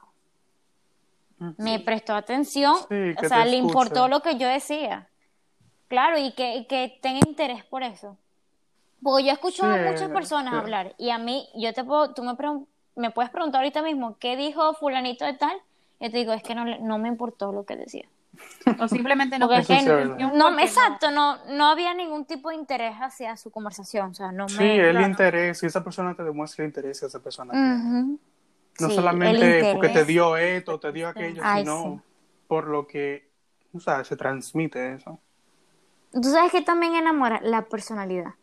me 1.58 1.78
prestó 1.80 2.14
atención, 2.14 2.76
Sí, 2.88 3.14
o 3.18 3.24
sea, 3.24 3.44
le 3.44 3.56
importó 3.56 4.08
lo 4.08 4.20
que 4.20 4.36
yo 4.38 4.48
decía. 4.48 5.08
Claro, 5.88 6.18
y 6.18 6.32
que, 6.32 6.56
y 6.56 6.64
que 6.66 6.98
tenga 7.02 7.20
interés 7.28 7.64
por 7.64 7.82
eso. 7.82 8.16
Porque 9.02 9.24
yo 9.26 9.32
escucho 9.32 9.64
a 9.64 9.76
Sí, 9.76 9.84
muchas 9.84 10.10
personas 10.10 10.54
hablar 10.54 10.94
y 10.98 11.10
a 11.10 11.18
mí, 11.18 11.48
yo 11.54 11.72
te 11.72 11.84
puedo, 11.84 12.14
tú 12.14 12.22
me, 12.22 12.34
me 12.96 13.10
puedes 13.10 13.30
preguntar 13.30 13.60
ahorita 13.60 13.82
mismo, 13.82 14.16
¿qué 14.18 14.36
dijo 14.36 14.74
fulanito 14.74 15.24
de 15.24 15.34
tal? 15.34 15.56
Yo 16.00 16.10
te 16.10 16.16
digo, 16.16 16.32
es 16.32 16.42
que 16.42 16.54
no, 16.54 16.64
no 16.64 16.98
me 16.98 17.08
importó 17.08 17.52
lo 17.52 17.64
que 17.64 17.76
decía. 17.76 18.08
O 18.80 18.88
simplemente 18.88 19.38
no 19.38 19.46
Porque 19.46 19.74
es. 19.76 19.84
No, 20.34 20.58
exacto, 20.58 21.10
no, 21.10 21.44
no 21.46 21.66
había 21.66 21.92
ningún 21.94 22.24
tipo 22.24 22.48
de 22.48 22.56
interés 22.56 22.94
hacia 22.96 23.36
su 23.36 23.50
conversación, 23.50 24.10
o 24.10 24.14
sea, 24.14 24.32
no 24.32 24.48
Sí, 24.48 24.58
me... 24.58 24.76
el 24.78 24.92
claro. 24.92 25.06
interés, 25.06 25.58
si 25.58 25.66
esa 25.66 25.84
persona 25.84 26.14
te 26.14 26.24
demuestra 26.24 26.64
el 26.64 26.70
interés 26.70 27.00
que 27.00 27.06
esa 27.06 27.20
persona. 27.20 27.52
No 27.52 28.88
Sí, 28.88 28.94
solamente 28.94 29.72
porque 29.74 29.90
te 29.90 30.04
dio 30.06 30.36
esto, 30.38 30.80
te 30.80 30.92
dio 30.92 31.08
aquello, 31.08 31.42
Ay, 31.44 31.62
sino 31.62 31.82
sí. 31.82 32.12
por 32.48 32.68
lo 32.68 32.86
que, 32.86 33.28
o 33.74 33.80
sea, 33.80 34.02
se 34.02 34.16
transmite 34.16 34.94
eso. 34.94 35.20
Tú 36.10 36.24
sabes 36.24 36.50
que 36.52 36.62
también 36.62 36.94
enamora 36.94 37.40
la 37.42 37.66
personalidad. 37.66 38.34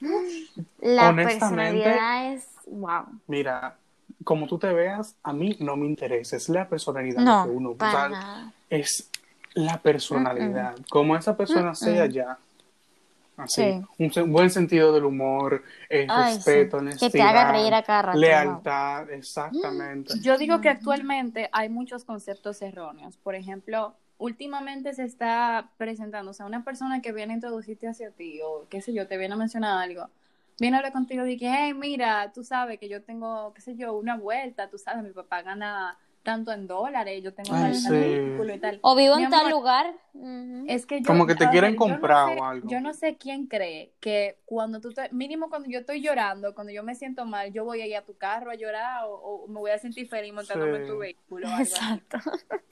La 0.80 1.14
personalidad 1.14 2.32
es, 2.32 2.48
wow. 2.66 3.04
Mira, 3.26 3.76
como 4.24 4.46
tú 4.46 4.58
te 4.58 4.72
veas, 4.72 5.16
a 5.22 5.32
mí 5.32 5.56
no 5.60 5.76
me 5.76 5.86
interesa, 5.86 6.36
es 6.36 6.48
la 6.48 6.68
personalidad 6.68 7.22
No, 7.22 7.44
que 7.44 7.50
uno, 7.50 7.72
para 7.74 7.92
sea, 7.92 8.08
nada. 8.08 8.52
es 8.70 9.10
la 9.54 9.78
personalidad, 9.80 10.76
como 10.90 11.16
esa 11.16 11.36
persona 11.36 11.74
sea 11.74 12.06
ya. 12.06 12.38
Así, 13.36 13.82
Sí. 13.98 14.12
un 14.22 14.30
buen 14.32 14.50
sentido 14.50 14.92
del 14.92 15.04
humor, 15.04 15.64
eh, 15.88 16.06
Ay, 16.08 16.34
respeto, 16.36 16.78
sí. 16.78 16.82
honestidad, 16.82 17.10
Que 17.12 17.18
te 17.18 17.22
haga 17.22 17.50
reír 17.50 17.72
a 17.74 17.82
cada 17.82 18.02
rato, 18.02 18.18
lealtad, 18.18 19.10
exactamente. 19.10 20.14
Yo 20.20 20.36
digo 20.36 20.60
que 20.60 20.68
actualmente 20.68 21.48
hay 21.52 21.68
muchos 21.70 22.04
conceptos 22.04 22.60
erróneos. 22.60 23.16
Por 23.16 23.34
ejemplo, 23.34 23.94
últimamente 24.18 24.92
se 24.92 25.04
está 25.04 25.70
presentando, 25.78 26.30
o 26.30 26.34
sea, 26.34 26.44
una 26.46 26.62
persona 26.62 27.00
que 27.00 27.10
viene 27.12 27.32
a 27.32 27.36
introducirte 27.36 27.88
hacia 27.88 28.10
ti 28.10 28.38
o 28.44 28.66
qué 28.68 28.82
sé 28.82 28.92
yo, 28.92 29.08
te 29.08 29.16
viene 29.16 29.34
a 29.34 29.38
mencionar 29.38 29.82
algo, 29.82 30.08
viene 30.58 30.76
a 30.76 30.80
hablar 30.80 30.92
contigo 30.92 31.26
y 31.26 31.36
que, 31.36 31.48
hey, 31.52 31.74
mira, 31.74 32.30
tú 32.32 32.44
sabes 32.44 32.78
que 32.78 32.88
yo 32.88 33.02
tengo, 33.02 33.52
qué 33.54 33.60
sé 33.60 33.76
yo, 33.76 33.94
una 33.94 34.16
vuelta, 34.16 34.68
tú 34.68 34.78
sabes, 34.78 35.02
mi 35.02 35.10
papá 35.10 35.42
gana 35.42 35.98
tanto 36.22 36.52
en 36.52 36.68
dólares, 36.68 37.20
yo 37.20 37.34
tengo 37.34 37.50
Ay, 37.52 37.72
tal 37.72 37.74
sí. 37.74 38.52
y 38.54 38.58
tal. 38.60 38.78
O 38.82 38.94
vivo 38.94 39.16
Mi 39.16 39.24
en 39.24 39.30
tal 39.30 39.40
amor, 39.40 39.50
lugar. 39.50 39.92
ujú. 40.14 40.64
Es 40.68 40.86
que 40.86 41.00
yo, 41.00 41.06
Como 41.06 41.26
que 41.26 41.34
te 41.34 41.48
quieren 41.48 41.72
ver, 41.72 41.80
yo 41.80 41.86
no 41.88 41.94
comprar 41.94 42.28
sé- 42.28 42.38
o 42.40 42.44
algo. 42.44 42.68
Yo 42.68 42.80
no 42.80 42.94
sé 42.94 43.16
quién 43.16 43.46
cree 43.48 43.90
que 43.98 44.38
cuando 44.44 44.80
tú 44.80 44.92
te, 44.92 45.08
mínimo 45.12 45.50
cuando 45.50 45.68
yo 45.68 45.80
estoy 45.80 46.00
llorando, 46.00 46.54
cuando 46.54 46.72
yo 46.72 46.84
me 46.84 46.94
siento 46.94 47.24
mal, 47.24 47.52
yo 47.52 47.64
voy 47.64 47.80
a 47.80 47.86
ir 47.88 47.96
a 47.96 48.02
tu 48.04 48.16
carro 48.16 48.52
a 48.52 48.54
llorar 48.54 49.02
o, 49.06 49.14
o 49.14 49.48
me 49.48 49.58
voy 49.58 49.72
a 49.72 49.78
sentir 49.78 50.06
feliz 50.08 50.32
montándome 50.32 50.76
en 50.76 50.82
Sí. 50.84 50.90
tu 50.92 50.98
vehículo. 50.98 51.48
o 51.48 51.50
algo 51.50 51.62
así. 51.62 51.72
Exacto. 51.74 52.18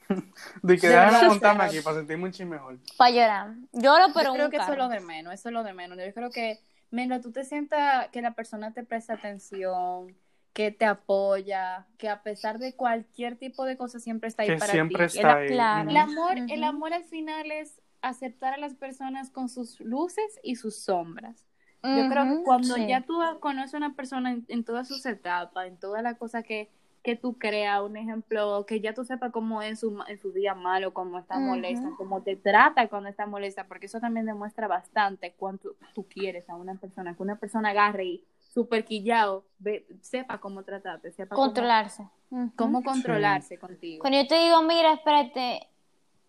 De 0.63 0.77
que 0.77 0.87
De 0.87 0.93
déjame 0.95 1.27
montarme 1.27 1.63
aquí 1.65 1.81
para 1.81 1.97
sentirme 1.97 2.23
un 2.25 2.31
chin 2.31 2.47
mejor. 2.47 2.77
Para 2.97 3.11
llorar. 3.11 3.53
Lloro, 3.73 4.05
pero 4.13 4.27
yo 4.27 4.29
en 4.29 4.33
creo 4.35 4.45
un 4.45 4.51
que 4.51 4.57
eso 4.57 4.63
es 4.63 4.69
carro. 4.69 4.83
lo 4.83 4.87
de 4.89 4.99
menos, 5.01 5.33
eso 5.33 5.49
es 5.49 5.53
lo 5.53 5.63
de 5.63 5.73
menos. 5.73 5.97
Yo 5.97 6.13
creo 6.13 6.29
que 6.29 6.59
mientras 6.91 7.21
tú 7.21 7.31
te 7.31 7.43
sientas 7.45 8.09
que 8.09 8.21
la 8.21 8.33
persona 8.35 8.73
te 8.73 8.83
presta 8.83 9.13
atención, 9.13 10.15
que 10.53 10.71
te 10.71 10.85
apoya, 10.85 11.87
que 11.97 12.09
a 12.09 12.23
pesar 12.23 12.59
de 12.59 12.75
cualquier 12.75 13.37
tipo 13.37 13.65
de 13.65 13.77
cosa 13.77 13.99
siempre 13.99 14.27
está 14.29 14.43
ahí 14.43 14.49
Que 14.49 14.57
para 14.57 14.71
siempre 14.71 15.07
ti. 15.07 15.17
está 15.17 15.31
el, 15.33 15.37
ahí. 15.37 15.47
claro. 15.49 15.89
el 15.89 15.97
amor, 15.97 16.33
el 16.47 16.63
amor 16.63 16.93
al 16.93 17.03
final 17.05 17.51
es 17.51 17.81
aceptar 18.01 18.53
a 18.53 18.57
las 18.57 18.75
personas 18.75 19.29
con 19.31 19.49
sus 19.49 19.79
luces 19.79 20.39
y 20.43 20.55
sus 20.57 20.75
sombras. 20.83 21.47
Yo 21.83 22.07
creo 22.09 22.25
que 22.37 22.43
cuando 22.43 22.75
sí. 22.75 22.87
ya 22.87 23.01
tú 23.01 23.19
conoces 23.39 23.73
a 23.73 23.77
una 23.77 23.95
persona 23.95 24.31
en, 24.31 24.45
en 24.49 24.63
todas 24.63 24.87
sus 24.87 25.03
etapas, 25.07 25.67
en 25.67 25.77
todas 25.79 26.03
las 26.03 26.17
cosas 26.17 26.43
que, 26.43 26.69
que 27.03 27.15
tú 27.15 27.37
creas, 27.39 27.81
un 27.81 27.97
ejemplo, 27.97 28.65
que 28.67 28.79
ya 28.79 28.93
tú 28.93 29.03
sepas 29.03 29.31
cómo 29.31 29.61
es 29.61 29.69
en 29.69 29.77
su, 29.77 30.03
en 30.07 30.19
su 30.19 30.31
día 30.31 30.53
malo, 30.53 30.93
cómo 30.93 31.17
está 31.19 31.39
molesta, 31.39 31.89
cómo 31.97 32.21
te 32.21 32.35
trata 32.35 32.87
cuando 32.89 33.09
está 33.09 33.25
molesta, 33.25 33.63
porque 33.67 33.87
eso 33.87 33.99
también 33.99 34.25
demuestra 34.27 34.67
bastante 34.67 35.33
cuánto 35.37 35.71
tú 35.95 36.05
quieres 36.07 36.47
a 36.49 36.55
una 36.55 36.75
persona, 36.75 37.15
que 37.15 37.23
una 37.23 37.37
persona 37.37 37.69
agarre 37.69 38.05
y 38.05 38.23
super 38.37 38.85
quillado, 38.85 39.43
ve- 39.59 39.87
sepa 40.01 40.37
cómo 40.39 40.63
tratarte, 40.63 41.11
sepa 41.11 41.35
cómo- 41.35 41.47
Controlarse. 41.47 42.07
Ujú. 42.29 42.51
cómo, 42.55 42.83
controlarse 42.83 43.57
contigo. 43.57 44.01
Cuando 44.01 44.21
yo 44.21 44.27
te 44.27 44.35
digo, 44.35 44.61
mira, 44.61 44.93
espérate, 44.93 45.67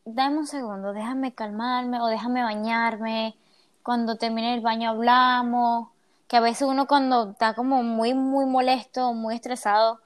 dame 0.04 0.38
un 0.38 0.46
segundo, 0.46 0.92
déjame 0.92 1.34
calmarme 1.34 2.00
o 2.00 2.06
déjame 2.06 2.42
bañarme. 2.42 3.36
Cuando 3.82 4.16
termine 4.16 4.54
el 4.54 4.60
baño 4.62 4.90
hablamos. 4.90 5.88
Que 6.28 6.36
a 6.38 6.40
veces 6.40 6.66
uno 6.66 6.86
cuando 6.86 7.32
está 7.32 7.52
como 7.54 7.82
muy, 7.82 8.14
muy 8.14 8.46
molesto, 8.46 9.12
muy 9.12 9.34
estresado, 9.34 10.00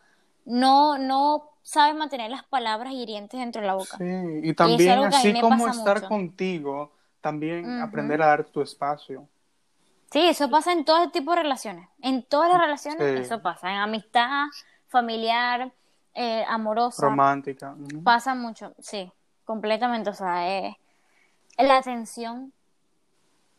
no, 0.46 0.96
no 0.98 1.50
sabe 1.62 1.92
mantener 1.94 2.30
las 2.30 2.44
palabras 2.44 2.92
hirientes 2.94 3.38
dentro 3.38 3.60
de 3.60 3.66
la 3.66 3.74
boca. 3.74 3.98
Sí, 3.98 4.04
y 4.42 4.54
también 4.54 5.04
así 5.04 5.38
como 5.40 5.66
estar 5.68 5.96
mucho. 5.96 6.08
contigo, 6.08 6.92
también 7.20 7.80
aprender 7.82 8.22
a 8.22 8.26
darte 8.26 8.50
tu 8.52 8.62
espacio. 8.62 9.28
Sí, 10.12 10.20
eso 10.28 10.48
pasa 10.48 10.72
en 10.72 10.84
todo 10.84 11.10
tipo 11.10 11.32
de 11.32 11.42
relaciones. 11.42 11.88
En 12.00 12.22
todas 12.22 12.50
las 12.50 12.60
relaciones 12.60 13.00
Sí. 13.00 13.22
eso 13.24 13.42
pasa. 13.42 13.70
En 13.70 13.78
amistad, 13.78 14.44
familiar, 14.86 15.72
eh, 16.14 16.44
amorosa. 16.48 17.02
Romántica. 17.02 17.74
Pasa 18.04 18.34
mucho, 18.36 18.72
sí, 18.78 19.12
completamente. 19.44 20.10
O 20.10 20.14
sea, 20.14 20.48
eh, 20.48 20.78
la 21.58 21.78
atención, 21.78 22.52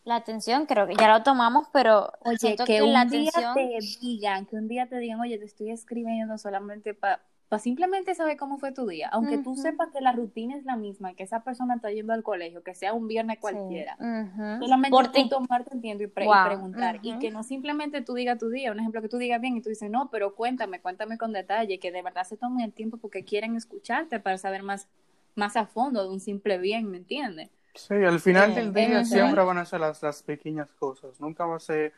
la 0.07 0.15
atención 0.15 0.65
creo 0.65 0.87
que 0.87 0.95
ya 0.95 1.09
lo 1.09 1.21
tomamos, 1.21 1.67
pero 1.73 2.11
Oye, 2.21 2.37
siento 2.37 2.63
que, 2.65 2.77
que, 2.77 2.83
un 2.83 2.93
la 2.93 3.05
día 3.05 3.31
te 3.53 3.79
digan, 4.01 4.45
que 4.45 4.55
un 4.55 4.67
día 4.67 4.87
te 4.87 4.97
digan, 4.99 5.19
oye, 5.19 5.37
te 5.37 5.45
estoy 5.45 5.69
escribiendo 5.71 6.37
solamente 6.37 6.93
para 6.93 7.21
simplemente 7.59 8.15
saber 8.15 8.37
cómo 8.37 8.57
fue 8.57 8.71
tu 8.71 8.87
día, 8.87 9.09
aunque 9.11 9.37
tú 9.37 9.55
sepas 9.55 9.89
que 9.89 10.01
la 10.01 10.13
rutina 10.13 10.55
es 10.55 10.65
la 10.65 10.75
misma, 10.75 11.13
que 11.13 11.23
esa 11.23 11.43
persona 11.43 11.75
está 11.75 11.91
yendo 11.91 12.13
al 12.13 12.23
colegio, 12.23 12.63
que 12.63 12.73
sea 12.73 12.93
un 12.93 13.07
viernes 13.07 13.39
cualquiera. 13.39 13.97
Sí. 13.97 14.65
Solamente 14.65 14.91
Por 14.91 15.11
tú 15.11 15.27
tomarte 15.29 15.73
el 15.75 15.81
tiempo 15.81 16.03
y, 16.03 16.07
pre- 16.07 16.25
y 16.25 16.27
Wow, 16.27 16.43
preguntar. 16.45 16.99
Y 17.03 17.17
que 17.19 17.29
no 17.31 17.43
simplemente 17.43 18.01
tú 18.01 18.13
digas 18.13 18.37
tu 18.37 18.49
día, 18.49 18.71
un 18.71 18.79
ejemplo 18.79 19.01
que 19.01 19.09
tú 19.09 19.17
digas 19.17 19.39
bien 19.41 19.57
y 19.57 19.61
tú 19.61 19.69
dices, 19.69 19.89
no, 19.89 20.09
pero 20.09 20.35
cuéntame, 20.35 20.79
cuéntame 20.81 21.17
con 21.17 21.31
detalle, 21.33 21.79
que 21.79 21.91
de 21.91 22.01
verdad 22.01 22.23
se 22.23 22.37
tomen 22.37 22.61
el 22.65 22.73
tiempo 22.73 22.97
porque 22.97 23.23
quieren 23.23 23.55
escucharte 23.55 24.19
para 24.19 24.37
saber 24.37 24.63
más, 24.63 24.87
más 25.35 25.55
a 25.57 25.65
fondo 25.65 26.03
de 26.03 26.09
un 26.09 26.19
simple 26.19 26.57
bien, 26.57 26.89
¿me 26.89 26.97
entiendes? 26.97 27.49
Sí, 27.77 27.93
al 27.93 28.19
final 28.19 28.53
del 28.55 28.73
día 28.73 29.03
siempre 29.05 29.43
van 29.43 29.57
a 29.59 29.65
ser 29.65 29.79
las, 29.79 30.01
las 30.01 30.23
pequeñas 30.23 30.67
cosas, 30.79 31.19
nunca 31.19 31.45
va 31.45 31.57
a 31.57 31.59
ser, 31.59 31.93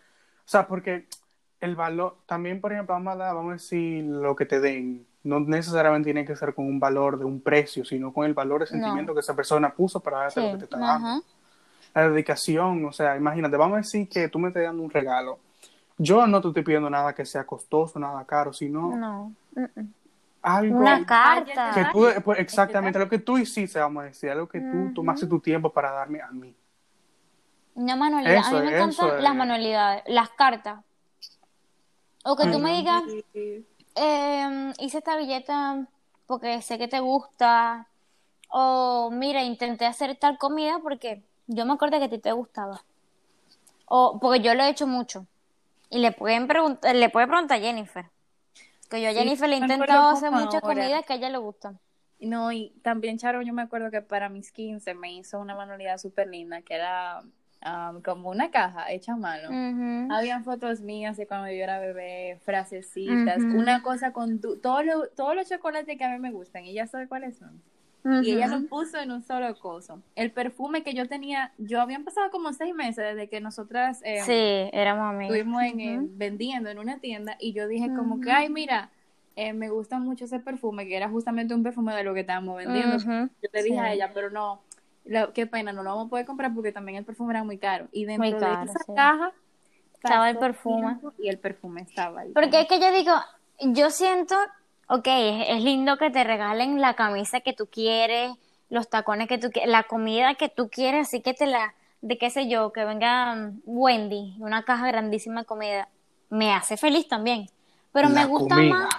o 0.46 0.48
sea, 0.48 0.68
porque 0.68 1.08
el 1.62 1.76
valor, 1.76 2.18
también 2.26 2.62
por 2.62 2.72
ejemplo, 2.74 2.94
vamos 2.94 3.14
a, 3.14 3.18
dar- 3.18 3.36
vamos 3.36 3.50
a 3.52 3.54
decir 3.54 4.04
lo 4.06 4.36
que 4.36 4.46
te 4.46 4.60
den, 4.60 5.06
no 5.24 5.40
necesariamente 5.40 6.08
tiene 6.08 6.26
que 6.26 6.36
ser 6.36 6.54
con 6.54 6.66
un 6.66 6.80
valor 6.80 7.18
de 7.20 7.26
un 7.26 7.42
precio, 7.42 7.84
sino 7.86 8.14
con 8.14 8.26
el 8.26 8.34
valor 8.34 8.62
de 8.62 8.68
sentimiento 8.68 9.14
que 9.14 9.20
esa 9.22 9.36
persona 9.36 9.74
puso 9.74 10.00
para 10.00 10.30
Sí, 10.30 10.40
lo 10.42 10.52
que 10.52 10.58
te 10.58 10.64
está 10.66 10.78
dando. 10.80 11.08
ajá. 11.08 11.22
La 11.96 12.10
dedicación, 12.10 12.86
o 12.86 12.92
sea, 12.94 13.18
imagínate, 13.18 13.58
vamos 13.58 13.76
a 13.76 13.82
decir 13.82 14.08
que 14.08 14.28
tú 14.30 14.38
me 14.40 14.50
estás 14.50 14.64
dando 14.64 14.84
un 14.84 14.92
regalo, 14.92 15.40
yo 15.98 16.26
no 16.28 16.40
te 16.42 16.48
estoy 16.50 16.64
pidiendo 16.64 16.90
nada 16.90 17.14
que 17.14 17.26
sea 17.26 17.46
costoso, 17.46 18.00
nada 18.00 18.24
caro, 18.26 18.54
sino 18.54 18.96
No. 18.96 19.34
Algo 20.42 20.80
Una 20.80 21.06
carta. 21.06 21.72
que 21.74 21.86
tú, 21.92 22.08
pues, 22.24 22.40
exactamente 22.40 23.00
lo 23.00 23.10
que 23.10 23.20
tú 23.20 23.38
hiciste, 23.38 23.80
vamos 23.80 24.04
a 24.04 24.06
decir, 24.08 24.30
algo 24.30 24.48
que 24.48 24.60
tú 24.60 24.94
tomaste 24.94 25.28
tu 25.28 25.40
tiempo 25.40 25.72
para 25.72 25.92
darme 25.92 26.22
a 26.22 26.32
mí. 26.32 26.56
Una 27.76 27.96
manualidad. 27.96 28.38
Eso 28.38 28.58
a 28.58 28.60
mí 28.60 28.66
me 28.68 28.76
encantan 28.76 29.18
es. 29.18 29.24
las 29.24 29.36
manualidades, 29.36 30.04
las 30.08 30.30
cartas. 30.30 30.84
O 32.26 32.36
que 32.36 32.48
tú 32.48 32.60
me 32.60 32.76
digas, 32.76 33.04
eh, 33.96 34.74
hice 34.80 34.98
esta 34.98 35.16
billeta 35.16 35.88
porque 36.26 36.62
sé 36.62 36.78
que 36.78 36.88
te 36.88 37.00
gusta. 37.00 37.88
O 38.50 39.10
mira, 39.12 39.44
intenté 39.44 39.86
hacer 39.86 40.16
tal 40.16 40.38
comida 40.38 40.80
porque 40.82 41.24
yo 41.48 41.66
me 41.66 41.74
acuerdo 41.74 42.00
que 42.00 42.06
a 42.06 42.10
ti 42.10 42.18
te 42.18 42.32
gustaba. 42.32 42.84
O 43.86 44.20
porque 44.20 44.42
yo 44.42 44.54
lo 44.54 44.64
he 44.64 44.70
hecho 44.70 44.86
mucho. 44.86 45.26
Y 45.90 46.00
le 46.00 46.12
pueden 46.12 46.48
preguntar, 46.48 46.96
le 46.96 47.10
puede 47.10 47.28
preguntar 47.28 47.58
a 47.58 47.62
Jennifer. 47.62 48.06
Que 48.90 49.02
yo 49.02 49.10
a 49.10 49.12
Sí, 49.12 49.18
Jennifer 49.20 49.48
le 49.50 49.56
he 49.56 49.60
intentado 49.60 50.10
hacer 50.10 50.32
muchas 50.32 50.64
ahora. 50.64 50.76
comidas 50.82 51.06
que 51.06 51.14
a 51.14 51.16
ella 51.18 51.30
le 51.30 51.38
gustan. 51.38 51.80
No, 52.20 52.52
y 52.52 52.72
también, 52.82 53.18
Charo, 53.18 53.42
yo 53.42 53.54
me 53.54 53.62
acuerdo 53.62 53.92
que 53.92 54.02
para 54.02 54.28
mis 54.30 54.52
15 54.52 54.94
me 54.94 55.14
hizo 55.14 55.40
una 55.40 55.56
manualidad 55.56 55.98
súper 55.98 56.28
linda, 56.28 56.62
que 56.62 56.76
era 56.76 57.22
um, 57.66 58.02
como 58.02 58.30
una 58.30 58.52
caja 58.52 58.92
hecha 58.92 59.14
a 59.14 59.16
mano. 59.18 59.50
Ujú. 59.50 60.14
Habían 60.14 60.44
fotos 60.44 60.82
mías 60.82 61.16
de 61.18 61.28
cuando 61.28 61.48
yo 61.48 61.64
era 61.64 61.80
bebé, 61.80 62.40
frasecitas, 62.44 63.38
una 63.44 63.82
cosa 63.84 64.12
con 64.12 64.40
tu- 64.42 64.58
todo 64.58 64.82
lo- 64.84 65.08
todos 65.10 65.36
los 65.36 65.48
chocolates 65.48 65.98
que 65.98 66.04
a 66.04 66.10
mí 66.10 66.20
me 66.20 66.32
gustan, 66.32 66.66
y 66.66 66.74
ya 66.74 66.88
sabe 66.88 67.08
cuáles 67.08 67.38
son. 67.38 67.62
Y 68.24 68.32
ella 68.32 68.48
lo 68.48 68.68
puso 68.68 68.98
en 68.98 69.12
un 69.12 69.24
solo 69.24 69.54
coso. 69.60 70.02
El 70.16 70.32
perfume 70.32 70.84
que 70.84 70.94
yo 70.94 71.08
tenía, 71.08 71.54
yo 71.58 71.82
habían 71.82 72.04
pasado 72.04 72.30
como 72.32 72.54
seis 72.54 72.74
meses 72.76 72.98
desde 73.16 73.30
que 73.30 73.42
nosotras 73.42 74.02
eh, 74.04 74.22
Sí, 74.26 74.70
éramos 74.78 75.06
amigas. 75.14 75.36
estuvimos 75.36 75.64
en, 75.64 75.80
eh, 75.80 76.00
vendiendo 76.02 76.70
en 76.70 76.80
una 76.80 77.00
tienda 77.00 77.36
y 77.40 77.54
yo 77.54 77.68
dije 77.68 77.88
como 77.96 78.20
que, 78.22 78.32
ay, 78.32 78.50
mira, 78.50 78.90
eh, 79.36 79.54
me 79.54 79.70
gusta 79.70 80.00
mucho 80.00 80.26
ese 80.26 80.40
perfume, 80.40 80.88
que 80.88 80.98
era 80.98 81.10
justamente 81.10 81.54
un 81.54 81.64
perfume 81.64 81.96
de 81.96 82.04
lo 82.04 82.14
que 82.14 82.22
estábamos 82.22 82.58
vendiendo. 82.58 82.98
Yo 82.98 83.50
le 83.54 83.64
dije 83.64 83.76
sí. 83.76 83.80
a 83.80 83.94
ella, 83.94 84.12
pero 84.14 84.30
no, 84.30 84.62
lo- 85.06 85.32
qué 85.34 85.48
pena, 85.48 85.72
no 85.72 85.84
lo 85.84 85.92
vamos 85.92 86.08
a 86.08 86.10
poder 86.10 86.26
comprar 86.26 86.54
porque 86.54 86.72
también 86.72 86.98
el 86.98 87.06
perfume 87.06 87.34
era 87.34 87.44
muy 87.44 87.58
caro. 87.58 87.88
Y 87.92 88.06
dentro 88.06 88.40
de 88.40 88.54
esa 88.66 88.80
sí. 88.80 88.94
caja 88.96 89.32
Estaba 89.94 90.30
el 90.30 90.38
perfume. 90.38 90.98
Y 91.18 91.28
el 91.30 91.40
perfume 91.40 91.82
estaba 91.82 92.22
ahí. 92.22 92.32
Porque 92.32 92.62
es 92.62 92.68
que 92.68 92.80
yo 92.80 92.92
digo, 92.94 93.14
yo 93.74 93.90
siento, 93.92 94.36
ok, 94.90 95.08
es, 95.08 95.64
lindo 95.64 95.98
que 95.98 96.10
te 96.12 96.24
regalen 96.24 96.82
la 96.82 96.96
camisa 96.96 97.40
que 97.42 97.54
tú 97.54 97.68
quieres, 97.68 98.32
los 98.70 98.90
tacones 98.90 99.28
que 99.28 99.38
tú 99.38 99.50
quieres, 99.52 99.72
la 99.72 99.84
comida 99.84 100.36
que 100.36 100.50
tú 100.50 100.70
quieres, 100.70 101.08
así 101.08 101.22
que 101.22 101.34
te 101.34 101.46
la, 101.48 101.74
de 102.02 102.18
qué 102.18 102.30
sé 102.30 102.48
yo, 102.50 102.72
que 102.74 102.84
venga 102.86 103.34
mm, 103.36 103.62
Wendy, 103.66 104.36
una 104.40 104.64
caja 104.64 104.88
grandísima 104.88 105.42
de 105.42 105.46
comida, 105.46 105.88
me 106.30 106.52
hace 106.54 106.76
feliz 106.78 107.08
también. 107.08 107.50
Pero 107.92 108.10
La 108.10 108.16
me 108.22 108.26
gusta 108.26 108.56
comida. 108.56 108.74
más 108.76 108.90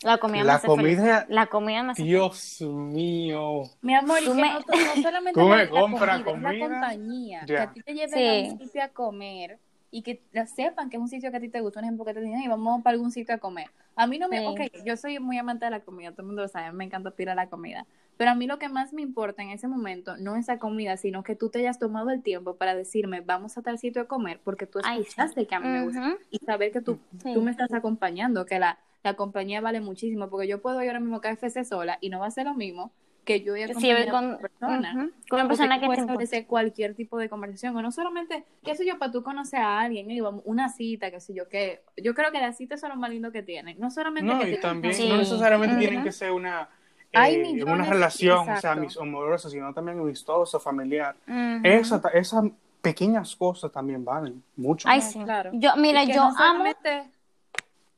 la 0.00 0.18
comida 0.18 0.42
me 0.42 0.46
La 0.46 0.54
hace 0.54 0.66
comida- 0.68 1.18
feliz. 1.20 1.26
La 1.28 1.46
comida 1.46 1.82
me 1.82 1.90
hace 1.92 2.02
feliz. 2.02 2.12
Dios 2.14 2.60
mío. 2.62 3.62
Mi 3.82 3.94
amor, 3.94 4.20
y 4.22 4.26
Tú 4.26 4.32
que 4.34 4.40
me- 4.40 4.52
no, 4.52 4.60
no 4.60 5.02
solamente 5.02 5.40
Tú 5.40 5.46
me 5.48 5.56
la- 5.56 5.68
comida, 5.68 6.14
es 6.14 6.20
la 6.40 6.58
compañía. 6.68 7.42
Que 7.46 7.58
a 7.58 7.72
ti 7.72 7.82
te 7.82 7.94
lleven 7.94 8.10
Sí. 8.14 8.48
a 8.48 8.52
un 8.52 8.58
sitio 8.60 8.82
a 8.84 8.88
comer 8.88 9.58
y 9.90 10.02
que 10.02 10.22
sepan 10.46 10.90
que 10.90 10.96
es 10.96 11.00
un 11.02 11.08
sitio 11.08 11.30
que 11.30 11.36
a 11.38 11.40
ti 11.40 11.48
te 11.48 11.60
gusta. 11.60 11.80
Un 11.80 11.84
ejemplo 11.86 12.04
que 12.04 12.14
te 12.14 12.20
digan, 12.20 12.42
y 12.42 12.48
vamos 12.48 12.82
para 12.82 12.94
algún 12.94 13.10
sitio 13.10 13.34
a 13.34 13.38
comer. 13.38 13.70
A 13.96 14.06
mí 14.06 14.18
no 14.18 14.28
me, 14.28 14.38
Sí. 14.40 14.44
ok, 14.46 14.60
yo 14.84 14.96
soy 14.96 15.18
muy 15.18 15.38
amante 15.38 15.64
de 15.64 15.70
la 15.70 15.80
comida, 15.80 16.10
todo 16.12 16.22
el 16.22 16.26
mundo 16.28 16.42
lo 16.42 16.48
sabe, 16.48 16.72
me 16.72 16.84
encanta 16.84 17.10
tirar 17.10 17.36
la 17.36 17.48
comida. 17.48 17.86
Pero 18.16 18.30
a 18.32 18.34
mí 18.34 18.46
lo 18.46 18.58
que 18.58 18.68
más 18.68 18.92
me 18.92 19.02
importa 19.02 19.42
en 19.42 19.50
ese 19.50 19.66
momento 19.68 20.16
no 20.18 20.36
es 20.36 20.48
la 20.48 20.58
comida, 20.58 20.96
sino 20.96 21.22
que 21.22 21.36
tú 21.36 21.50
te 21.50 21.60
hayas 21.60 21.78
tomado 21.78 22.10
el 22.10 22.22
tiempo 22.22 22.56
para 22.56 22.74
decirme, 22.74 23.20
vamos 23.22 23.56
a 23.58 23.62
tal 23.62 23.78
sitio 23.78 24.02
a 24.02 24.04
comer, 24.06 24.40
porque 24.44 24.66
tú 24.66 24.80
Ay, 24.84 24.98
sí. 25.02 25.08
escuchaste 25.08 25.46
que 25.46 25.54
a 25.54 25.60
mí 25.60 25.68
me 25.68 25.84
gusta. 25.84 26.16
Y 26.30 26.38
saber 26.38 26.70
que 26.72 26.80
tú, 26.80 26.98
Sí. 27.22 27.32
tú 27.34 27.42
me 27.42 27.50
estás 27.50 27.72
acompañando, 27.72 28.44
que 28.46 28.58
la, 28.58 28.78
la 29.04 29.14
compañía 29.14 29.60
vale 29.60 29.80
muchísimo, 29.80 30.28
porque 30.28 30.48
yo 30.48 30.60
puedo 30.60 30.82
ir 30.82 30.88
ahora 30.88 31.00
mismo 31.00 31.16
a 31.16 31.20
KFC 31.20 31.64
sola 31.64 31.98
y 32.00 32.10
no 32.10 32.18
va 32.20 32.26
a 32.26 32.30
ser 32.30 32.46
lo 32.46 32.54
mismo 32.54 32.92
que 33.28 33.42
yo 33.42 33.54
ir 33.56 33.70
a 33.70 33.74
Sí, 33.74 33.90
con, 34.10 34.32
otra 34.36 34.48
persona. 34.48 35.10
con 35.28 35.38
una 35.40 35.48
persona 35.48 35.78
que 35.78 35.84
importa. 35.84 36.00
establecer 36.00 36.46
cualquier 36.46 36.94
tipo 36.94 37.18
de 37.18 37.28
conversación, 37.28 37.76
o 37.76 37.82
no 37.82 37.92
solamente, 37.92 38.44
qué 38.64 38.74
sé 38.74 38.86
yo, 38.86 38.98
para 38.98 39.12
tú 39.12 39.22
conocer 39.22 39.60
a 39.60 39.80
alguien, 39.80 40.10
y 40.10 40.18
vamos, 40.20 40.40
una 40.46 40.70
cita, 40.70 41.10
qué 41.10 41.20
sé 41.20 41.34
yo, 41.34 41.46
que 41.46 41.82
yo 41.98 42.14
creo 42.14 42.32
que 42.32 42.40
las 42.40 42.56
citas 42.56 42.80
son 42.80 42.88
lo 42.88 42.96
más 42.96 43.10
lindo 43.10 43.30
que 43.30 43.42
tienen, 43.42 43.78
no 43.78 43.90
solamente 43.90 44.32
No, 44.32 44.40
que 44.40 44.48
y 44.52 44.54
te- 44.54 44.62
también 44.62 44.94
Sí. 44.94 45.10
no 45.10 45.18
necesariamente 45.18 45.76
tienen 45.76 46.02
que 46.02 46.10
ser 46.10 46.32
una, 46.32 46.70
Hay 47.12 47.34
eh, 47.34 47.38
millones, 47.42 47.74
una 47.74 47.84
relación, 47.84 48.48
o 48.48 48.56
sea, 48.60 48.74
mis- 48.74 48.96
amorosa, 48.96 49.50
sino 49.50 49.74
también 49.74 49.98
amistosa, 50.00 50.58
familiar. 50.58 51.14
Esa, 51.62 52.00
esas 52.14 52.44
pequeñas 52.80 53.36
cosas 53.36 53.70
también 53.70 54.04
valen 54.04 54.42
mucho. 54.56 54.88
Ay, 54.88 55.02
sí. 55.02 55.18
claro. 55.22 55.50
Yo, 55.52 55.76
mira, 55.76 56.06
que 56.06 56.14
yo 56.14 56.22
no 56.22 56.28
amo. 56.28 56.36
solamente- 56.38 57.10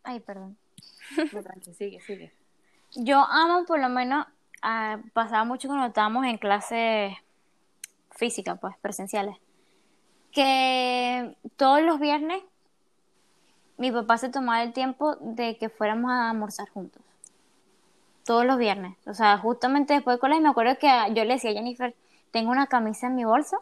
Ay, 0.02 0.18
perdón. 0.20 0.56
No, 1.32 1.40
tranqui, 1.42 1.72
sigue, 1.74 2.00
sigue. 2.00 2.32
Yo 2.96 3.18
amo, 3.18 3.64
por 3.64 3.78
lo 3.80 3.88
menos, 3.88 4.26
ah, 4.62 4.98
pasaba 5.12 5.44
mucho 5.44 5.68
cuando 5.68 5.86
estábamos 5.86 6.24
en 6.26 6.38
clases 6.38 7.14
físicas, 8.10 8.58
pues, 8.60 8.76
presenciales, 8.78 9.36
que 10.32 11.36
todos 11.56 11.82
los 11.82 11.98
viernes 11.98 12.42
mi 13.80 13.90
papá 13.90 14.18
se 14.18 14.28
tomaba 14.28 14.62
el 14.62 14.74
tiempo 14.74 15.16
de 15.20 15.56
que 15.56 15.70
fuéramos 15.70 16.10
a 16.10 16.28
almorzar 16.28 16.68
juntos. 16.68 17.02
Todos 18.26 18.44
los 18.44 18.58
viernes. 18.58 18.94
O 19.06 19.14
sea, 19.14 19.38
justamente 19.38 19.94
después 19.94 20.16
de 20.16 20.20
colegio 20.20 20.42
me 20.42 20.50
acuerdo 20.50 20.76
que 20.78 20.86
yo 21.14 21.24
le 21.24 21.32
decía 21.32 21.52
a 21.52 21.54
Jennifer, 21.54 21.94
tengo 22.30 22.50
una 22.50 22.66
camisa 22.66 23.06
en 23.06 23.14
mi 23.14 23.24
bolsa 23.24 23.56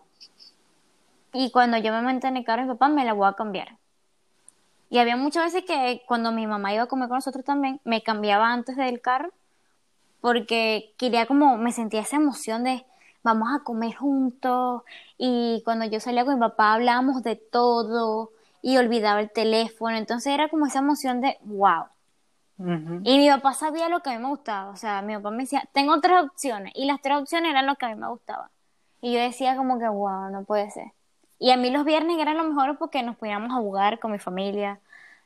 y 1.33 1.53
cuando 1.53 1.79
yo 1.79 1.93
me 1.93 2.03
monté 2.03 2.27
en 2.27 2.37
el 2.37 2.45
carro 2.45 2.63
mi 2.63 2.69
papá 2.71 2.89
me 2.89 3.05
la 3.05 3.13
voy 3.13 3.29
a 3.29 3.35
cambiar. 3.35 3.77
Y 4.91 4.99
había 4.99 5.17
muchas 5.17 5.45
veces 5.45 5.65
que 5.65 6.03
cuando 6.09 6.33
mi 6.33 6.49
mamá 6.49 6.75
iba 6.75 6.83
a 6.83 6.87
comer 6.87 7.09
con 7.09 7.19
nosotros 7.19 7.45
también, 7.45 7.81
me 7.85 8.03
cambiaba 8.03 8.53
antes 8.53 8.77
del 8.77 9.01
carro 9.01 9.31
porque 10.21 10.95
quería 10.97 11.27
como, 11.27 11.57
me 11.57 11.73
sentía 11.73 12.01
esa 12.01 12.17
emoción 12.17 12.65
de 12.65 12.85
vamos 13.23 13.49
a 13.53 13.63
comer 13.63 13.95
juntos 13.95 14.83
y 15.17 15.63
cuando 15.65 15.85
yo 15.85 16.01
salía 16.01 16.25
con 16.25 16.35
mi 16.35 16.41
papá 16.41 16.75
hablábamos 16.75 17.23
de 17.23 17.37
todo 17.37 18.31
y 18.63 18.77
olvidaba 18.77 19.21
el 19.21 19.31
teléfono, 19.31 19.97
entonces 19.97 20.33
era 20.33 20.49
como 20.49 20.67
esa 20.67 20.81
emoción 20.81 21.21
de 21.21 21.39
wow. 21.43 21.85
Y 23.05 23.19
mi 23.19 23.29
papá 23.29 23.53
sabía 23.53 23.89
lo 23.89 24.01
que 24.01 24.11
a 24.11 24.15
mí 24.15 24.19
me 24.23 24.31
gustaba, 24.31 24.71
o 24.71 24.77
sea, 24.77 25.01
mi 25.03 25.15
papá 25.15 25.31
me 25.31 25.45
decía, 25.45 25.69
tengo 25.73 26.01
tres 26.01 26.25
opciones 26.25 26.73
y 26.75 26.87
las 26.87 27.01
tres 27.01 27.19
opciones 27.19 27.51
eran 27.51 27.67
lo 27.67 27.77
que 27.77 27.87
a 27.87 27.91
mí 27.91 27.95
me 27.95 28.09
gustaba. 28.09 28.51
Y 29.01 29.13
yo 29.13 29.21
decía 29.21 29.57
como 29.57 29.79
que 29.79 29.89
wow, 29.89 30.31
no 30.31 30.43
puede 30.43 30.69
ser. 30.71 30.93
Y 31.39 31.53
a 31.53 31.57
mí 31.57 31.71
los 31.71 31.85
viernes 31.85 32.19
eran 32.19 32.37
lo 32.37 32.43
mejor 32.43 32.77
porque 32.79 33.03
nos 33.05 33.17
poníamos 33.17 33.53
a 33.53 33.61
jugar 33.61 34.01
con 34.01 34.11
mi 34.11 34.19
familia, 34.19 34.81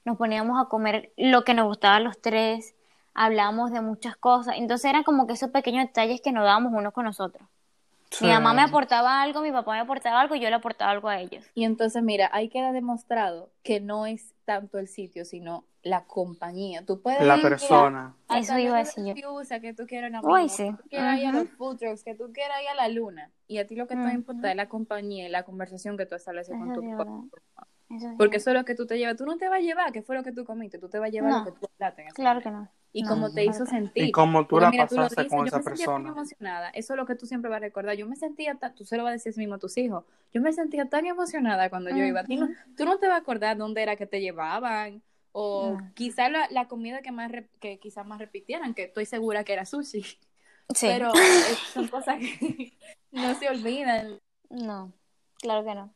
nos 0.05 0.19
poníamos 0.19 0.61
a 0.61 0.69
comer 0.69 1.11
lo 1.17 1.45
que 1.45 1.55
nos 1.55 1.67
gustaba 1.67 1.97
a 1.97 2.01
los 2.01 2.21
tres, 2.21 2.75
hablábamos 3.15 3.71
de 3.73 3.81
muchas 3.81 4.17
cosas. 4.17 4.55
Entonces 4.59 4.87
eran 4.91 5.03
como 5.05 5.27
que 5.27 5.35
esos 5.35 5.51
pequeños 5.51 5.87
detalles 5.87 6.21
que 6.21 6.33
nos 6.33 6.45
dábamos 6.45 6.73
unos 6.73 6.93
con 6.93 7.05
nosotros. 7.05 7.47
Mi 8.21 8.29
mamá 8.29 8.53
me 8.53 8.61
aportaba 8.61 9.23
algo, 9.23 9.41
mi 9.41 9.51
papá 9.53 9.73
me 9.73 9.81
aportaba 9.81 10.21
algo 10.21 10.35
y 10.35 10.41
yo 10.41 10.51
le 10.51 10.57
aportaba 10.57 10.91
algo 10.91 11.09
a 11.09 11.19
ellos. 11.19 11.43
Y 11.55 11.65
entonces, 11.65 12.03
mira, 12.03 12.29
ahí 12.33 12.51
queda 12.51 12.71
demostrado 12.73 13.51
que 13.63 13.81
no 13.81 14.05
es 14.05 14.35
tanto 14.45 14.79
el 14.79 14.87
sitio, 14.87 15.25
sino 15.25 15.65
la 15.83 16.05
compañía. 16.05 16.85
Tú 16.85 17.01
puedes 17.01 17.25
La 17.27 17.41
persona. 17.41 18.15
Eso 18.29 18.59
iba 18.59 18.77
a 18.77 18.79
decir 18.81 19.03
yo. 19.07 19.15
que 19.63 19.73
tú 19.73 19.87
quieras 19.87 20.11
una 20.11 20.21
Uy, 20.21 20.51
sí. 20.51 20.65
que 20.65 20.73
tú 20.83 20.89
quieras 20.91 21.19
ir 21.21 21.27
a 21.29 21.33
los 21.33 21.49
food 21.51 21.79
trucks, 21.79 22.05
que 22.05 22.15
tú 22.15 22.31
quieras 22.35 22.59
ir 22.63 22.69
a 22.69 22.75
la 22.75 22.89
luna. 22.89 23.31
Y 23.49 23.57
a 23.59 23.67
ti 23.67 23.77
lo 23.77 23.87
que 23.87 23.97
te 23.97 24.13
importa 24.13 24.51
es 24.51 24.57
la 24.57 24.69
compañía 24.69 25.27
y 25.27 25.31
la 25.31 25.45
conversación 25.45 25.97
que 25.97 26.05
tú 26.05 26.15
estableces 26.15 26.55
con 26.55 26.71
tu 26.75 26.83
sí, 26.83 26.89
papá. 26.95 27.11
sí. 27.99 28.07
Porque 28.19 28.37
eso 28.37 28.51
es 28.51 28.57
lo 28.57 28.65
que 28.67 28.75
tú 28.75 28.87
te 28.87 28.99
llevas. 28.99 29.17
Tú 29.17 29.25
no 29.25 29.39
te 29.39 29.49
vas 29.49 29.59
a 29.59 29.63
llevar, 29.63 29.91
que 29.91 30.03
fue 30.03 30.17
lo 30.17 30.23
que 30.23 30.33
tú 30.33 30.45
comiste. 30.45 30.79
Tú 30.79 30.91
te 30.91 30.99
vas 30.99 31.09
a 31.09 31.11
llevar 31.11 31.31
No. 31.31 31.39
lo 31.39 31.45
que 31.47 31.53
tú 31.53 31.67
hablaste 31.81 32.05
Claro 32.15 32.41
momento. 32.41 32.51
que 32.51 32.51
no. 32.51 32.82
Y 32.95 33.03
No, 33.03 33.09
cómo 33.09 33.33
te 33.33 33.45
hizo 33.45 33.65
sentir. 33.65 34.05
Y 34.05 34.13
cómo 34.13 34.43
tú 34.43 34.49
Porque 34.51 34.65
la 34.67 34.71
mira, 34.71 34.87
tú 34.87 34.97
lo 34.97 35.03
pasaste 35.03 35.23
dices, 35.23 35.31
con 35.37 35.41
yo 35.41 35.47
esa 35.47 35.57
me 35.59 35.63
sentía 35.65 35.87
tan 35.87 35.95
persona. 36.03 36.09
emocionada. 36.11 36.71
Eso 36.71 36.93
es 36.93 36.97
lo 36.99 37.07
que 37.07 37.15
tú 37.15 37.25
siempre 37.27 37.49
vas 37.51 37.57
a 37.57 37.61
recordar. 37.61 37.97
Yo 37.97 38.07
me 38.07 38.17
sentía, 38.17 38.55
tan- 38.57 38.75
tú 38.75 38.85
se 38.85 38.97
lo 38.99 39.03
vas 39.05 39.11
a 39.11 39.13
decir 39.15 39.35
mismo 39.39 39.55
a 39.55 39.59
tus 39.59 39.79
hijos. 39.79 40.05
Yo 40.35 40.43
me 40.43 40.53
sentía 40.53 40.87
tan 40.89 41.07
emocionada 41.07 41.71
cuando 41.71 41.89
yo 41.91 42.05
iba. 42.05 42.21
A 42.21 42.25
ti 42.25 42.37
no- 42.37 42.49
tú 42.77 42.85
no 42.85 42.99
te 42.99 43.07
vas 43.09 43.17
a 43.17 43.21
acordar 43.21 43.57
dónde 43.57 43.83
era 43.83 43.97
que 43.97 44.07
te 44.07 44.21
llevaban. 44.21 45.03
O 45.35 45.79
No. 45.79 45.91
quizá 45.95 46.29
la, 46.29 46.47
la 46.51 46.69
comida 46.69 47.01
que 47.01 47.11
más 47.13 47.33
re- 47.33 47.49
que 47.61 47.79
quizás 47.79 48.07
más 48.07 48.19
repitieran, 48.19 48.75
que 48.75 48.83
estoy 48.85 49.07
segura 49.07 49.45
que 49.45 49.55
era 49.55 49.65
sushi. 49.65 50.03
Sí. 50.75 50.87
Pero 50.87 51.09
eh, 51.15 51.55
son 51.73 51.89
cosas 51.89 52.17
que 52.19 52.73
no 53.13 53.35
se 53.35 53.49
olvidan. 53.49 54.19
No, 54.51 54.93
claro 55.41 55.65
que 55.65 55.75
no. 55.75 55.93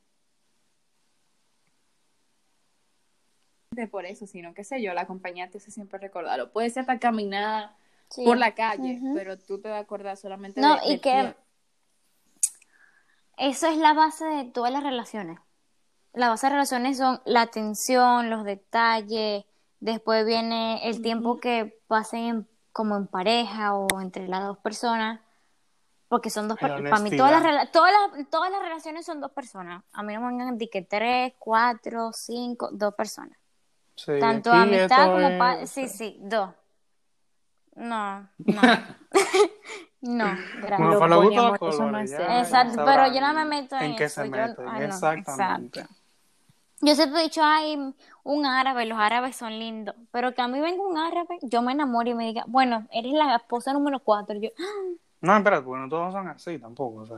De 3.82 3.88
por 3.88 4.04
eso, 4.06 4.26
sino 4.26 4.54
qué 4.54 4.64
sé 4.64 4.82
yo, 4.82 4.92
la 4.94 5.06
compañía 5.06 5.48
te 5.50 5.58
hace 5.58 5.70
siempre 5.70 5.98
recordarlo. 5.98 6.50
Puede 6.50 6.70
ser 6.70 6.80
hasta 6.82 6.98
caminar 6.98 7.74
Sí. 8.08 8.24
por 8.24 8.36
la 8.38 8.54
calle, 8.54 9.00
pero 9.14 9.36
tú 9.38 9.60
te 9.60 9.68
vas 9.68 9.78
a 9.78 9.80
acordar 9.80 10.16
solamente 10.16 10.60
No, 10.60 10.76
de, 10.76 10.86
y 10.86 10.88
del 10.90 11.00
que 11.00 11.34
eso 13.36 13.66
es 13.68 13.76
la 13.76 13.92
base 13.92 14.24
de 14.24 14.44
todas 14.44 14.72
las 14.72 14.82
relaciones. 14.82 15.38
La 16.12 16.28
base 16.28 16.46
de 16.46 16.52
relaciones 16.52 16.96
son 16.96 17.20
la 17.26 17.42
atención, 17.42 18.30
los 18.30 18.44
detalles, 18.44 19.44
después 19.80 20.24
viene 20.24 20.88
el 20.88 21.02
tiempo 21.02 21.38
que 21.38 21.78
pasen 21.88 22.20
en- 22.24 22.48
como 22.72 22.96
en 22.96 23.06
pareja 23.06 23.74
o 23.74 24.00
entre 24.00 24.26
las 24.28 24.42
dos 24.44 24.58
personas, 24.58 25.20
porque 26.08 26.30
son 26.30 26.46
dos 26.48 26.56
La 26.62 26.68
personas. 26.68 26.90
Para 26.90 27.02
mí 27.02 27.16
todas 27.16 27.42
las, 27.42 27.72
todas, 27.72 27.92
las, 27.92 28.30
todas 28.30 28.50
las 28.50 28.62
relaciones 28.62 29.04
son 29.04 29.20
dos 29.20 29.32
personas. 29.32 29.82
A 29.92 30.02
mí 30.02 30.14
no 30.14 30.20
me 30.20 30.28
vengan 30.28 30.56
de 30.56 30.70
que 30.70 30.82
tres, 30.82 31.34
cuatro, 31.38 32.12
cinco, 32.12 32.70
dos 32.72 32.94
personas. 32.94 33.36
Sí, 33.96 34.12
Tanto 34.20 34.52
amistad 34.52 35.06
como... 35.06 35.18
es- 35.28 35.38
pa- 35.38 35.66
Sí, 35.66 35.88
sí, 35.88 36.18
dos. 36.20 36.50
No, 37.74 38.20
no. 38.38 38.62
no, 40.00 40.24
gracias. 40.60 40.78
Bueno, 40.78 40.98
para 40.98 41.16
los 41.16 41.80
no 41.80 41.98
es 41.98 42.10
ya. 42.10 42.40
Exacto, 42.40 42.82
pero 42.84 43.12
yo 43.12 43.20
no 43.20 43.32
me 43.34 43.44
meto 43.44 43.76
en, 43.76 43.82
en 43.82 43.96
qué 43.96 44.04
eso. 44.04 44.22
se 44.22 44.30
yo- 44.30 44.36
meten. 44.36 44.68
ay, 44.68 44.80
no, 44.80 44.86
Exactamente. 44.86 45.80
exacto. 45.80 45.94
Yo 46.82 46.94
siempre 46.94 47.20
he 47.20 47.24
dicho, 47.24 47.40
ay, 47.42 47.94
un 48.22 48.46
árabe, 48.46 48.84
los 48.84 48.98
árabes 48.98 49.34
son 49.36 49.58
lindos, 49.58 49.94
pero 50.10 50.34
que 50.34 50.42
a 50.42 50.48
mí 50.48 50.60
venga 50.60 50.82
un 50.82 50.98
árabe, 50.98 51.38
yo 51.42 51.62
me 51.62 51.72
enamoro 51.72 52.10
y 52.10 52.14
me 52.14 52.24
diga, 52.26 52.44
bueno, 52.46 52.86
eres 52.90 53.12
la 53.12 53.36
esposa 53.36 53.72
número 53.72 54.00
cuatro. 54.00 54.36
Yo, 54.38 54.50
"Ah". 54.58 54.94
No, 55.22 55.36
espérate, 55.38 55.64
porque 55.64 55.80
no 55.80 55.88
todos 55.88 56.12
son 56.12 56.28
así 56.28 56.58
tampoco. 56.58 57.00
O 57.00 57.06
sea, 57.06 57.16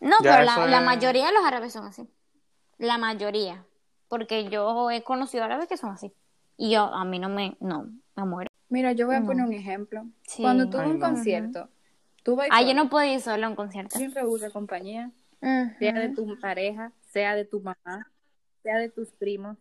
no, 0.00 0.16
pero 0.20 0.42
la, 0.42 0.80
mayoría 0.80 1.26
de 1.26 1.32
los 1.32 1.44
árabes 1.44 1.72
son 1.72 1.86
así. 1.86 2.08
La 2.78 2.98
mayoría. 2.98 3.64
Porque 4.12 4.50
yo 4.50 4.90
he 4.90 5.02
conocido 5.02 5.42
árabes 5.42 5.68
que 5.68 5.78
son 5.78 5.88
así. 5.88 6.12
Y 6.58 6.72
yo, 6.72 6.82
a 6.82 7.02
mí 7.06 7.18
no 7.18 7.30
me, 7.30 7.56
no, 7.60 7.88
me 8.14 8.24
muero. 8.26 8.50
Mira, 8.68 8.92
yo 8.92 9.06
voy 9.06 9.16
a 9.16 9.20
No. 9.20 9.26
poner 9.26 9.46
un 9.46 9.54
ejemplo. 9.54 10.04
Sí. 10.26 10.42
Cuando 10.42 10.66
vas 10.66 10.80
a 10.80 10.82
Ay, 10.84 10.90
un 10.90 10.98
no. 10.98 11.06
concierto, 11.06 11.68
tú 12.22 12.36
vas 12.36 12.48
Ay, 12.50 12.68
yo 12.68 12.74
no 12.74 12.90
puedo 12.90 13.06
ir 13.10 13.22
solo 13.22 13.46
a 13.46 13.48
un 13.48 13.56
concierto. 13.56 13.96
siempre 13.96 14.22
busca 14.22 14.50
compañía, 14.50 15.10
sea 15.78 15.94
de 15.94 16.10
tu 16.10 16.38
pareja, 16.38 16.92
sea 17.00 17.34
de 17.34 17.46
tu 17.46 17.60
mamá, 17.60 18.10
sea 18.62 18.76
de 18.76 18.90
tus 18.90 19.08
primos, 19.12 19.56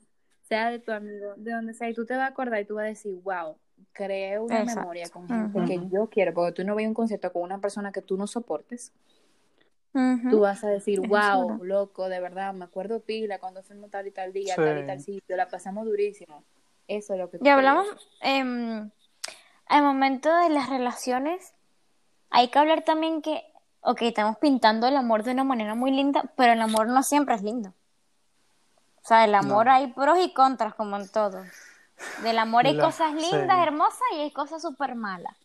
sea 0.49 0.69
de 0.69 0.79
tu 0.79 0.91
amigo, 0.91 1.33
de 1.37 1.53
donde 1.53 1.73
sea, 1.73 1.89
y 1.89 1.93
tú 1.93 2.05
te 2.05 2.13
vas 2.13 2.23
a 2.23 2.27
acordar 2.27 2.59
y 2.59 2.65
tú 2.65 2.75
vas 2.75 2.83
a 2.83 2.87
decir, 2.87 3.13
wow, 3.23 3.55
creé 3.93 4.37
una 4.37 4.63
Exacto. 4.63 4.81
memoria 4.81 5.07
con 5.07 5.29
gente 5.29 5.65
que 5.65 5.79
yo 5.89 6.09
quiero, 6.09 6.33
porque 6.33 6.51
tú 6.51 6.65
no 6.65 6.75
ves 6.75 6.87
un 6.89 6.93
concierto 6.93 7.31
con 7.31 7.43
una 7.43 7.59
persona 7.61 7.93
que 7.93 8.01
tú 8.01 8.17
no 8.17 8.27
soportes, 8.27 8.91
Tú 9.93 10.39
vas 10.39 10.63
a 10.63 10.67
decir, 10.69 11.01
wow, 11.05 11.63
loco, 11.63 12.07
de 12.07 12.19
verdad, 12.21 12.53
me 12.53 12.63
acuerdo 12.65 13.01
pila 13.01 13.39
cuando 13.39 13.61
fuimos 13.63 13.89
tal 13.91 14.07
y 14.07 14.11
tal 14.11 14.31
día, 14.31 14.55
Sí. 14.55 14.61
tal 14.61 14.79
y 14.83 14.85
tal 14.87 15.01
sitio, 15.01 15.35
la 15.35 15.49
pasamos 15.49 15.85
durísimo. 15.85 16.43
Eso 16.87 17.13
es 17.13 17.19
lo 17.19 17.29
que 17.29 17.37
tú 17.39 17.43
Ya 17.45 17.55
hablamos, 17.55 17.85
em, 18.21 18.89
al 19.67 19.83
momento 19.83 20.33
de 20.37 20.49
las 20.49 20.69
relaciones, 20.69 21.53
hay 22.29 22.47
que 22.49 22.59
hablar 22.59 22.83
también 22.83 23.21
que, 23.21 23.43
ok, 23.81 24.01
estamos 24.03 24.37
pintando 24.37 24.87
el 24.87 24.95
amor 24.95 25.23
de 25.23 25.31
una 25.31 25.43
manera 25.43 25.75
muy 25.75 25.91
linda, 25.91 26.23
pero 26.37 26.53
el 26.53 26.61
amor 26.61 26.87
no 26.87 27.03
siempre 27.03 27.35
es 27.35 27.43
lindo. 27.43 27.73
O 29.03 29.07
sea, 29.07 29.25
el 29.25 29.35
amor 29.35 29.65
No. 29.65 29.71
hay 29.73 29.87
pros 29.91 30.19
y 30.19 30.31
contras, 30.33 30.73
como 30.75 30.95
en 30.95 31.09
todo. 31.09 31.43
Del 32.23 32.37
amor 32.39 32.65
hay 32.65 32.75
La- 32.75 32.83
cosas 32.85 33.13
lindas, 33.13 33.57
sí. 33.57 33.63
hermosas, 33.63 34.01
y 34.15 34.21
hay 34.21 34.31
cosas 34.31 34.61
súper 34.61 34.95
malas. 34.95 35.35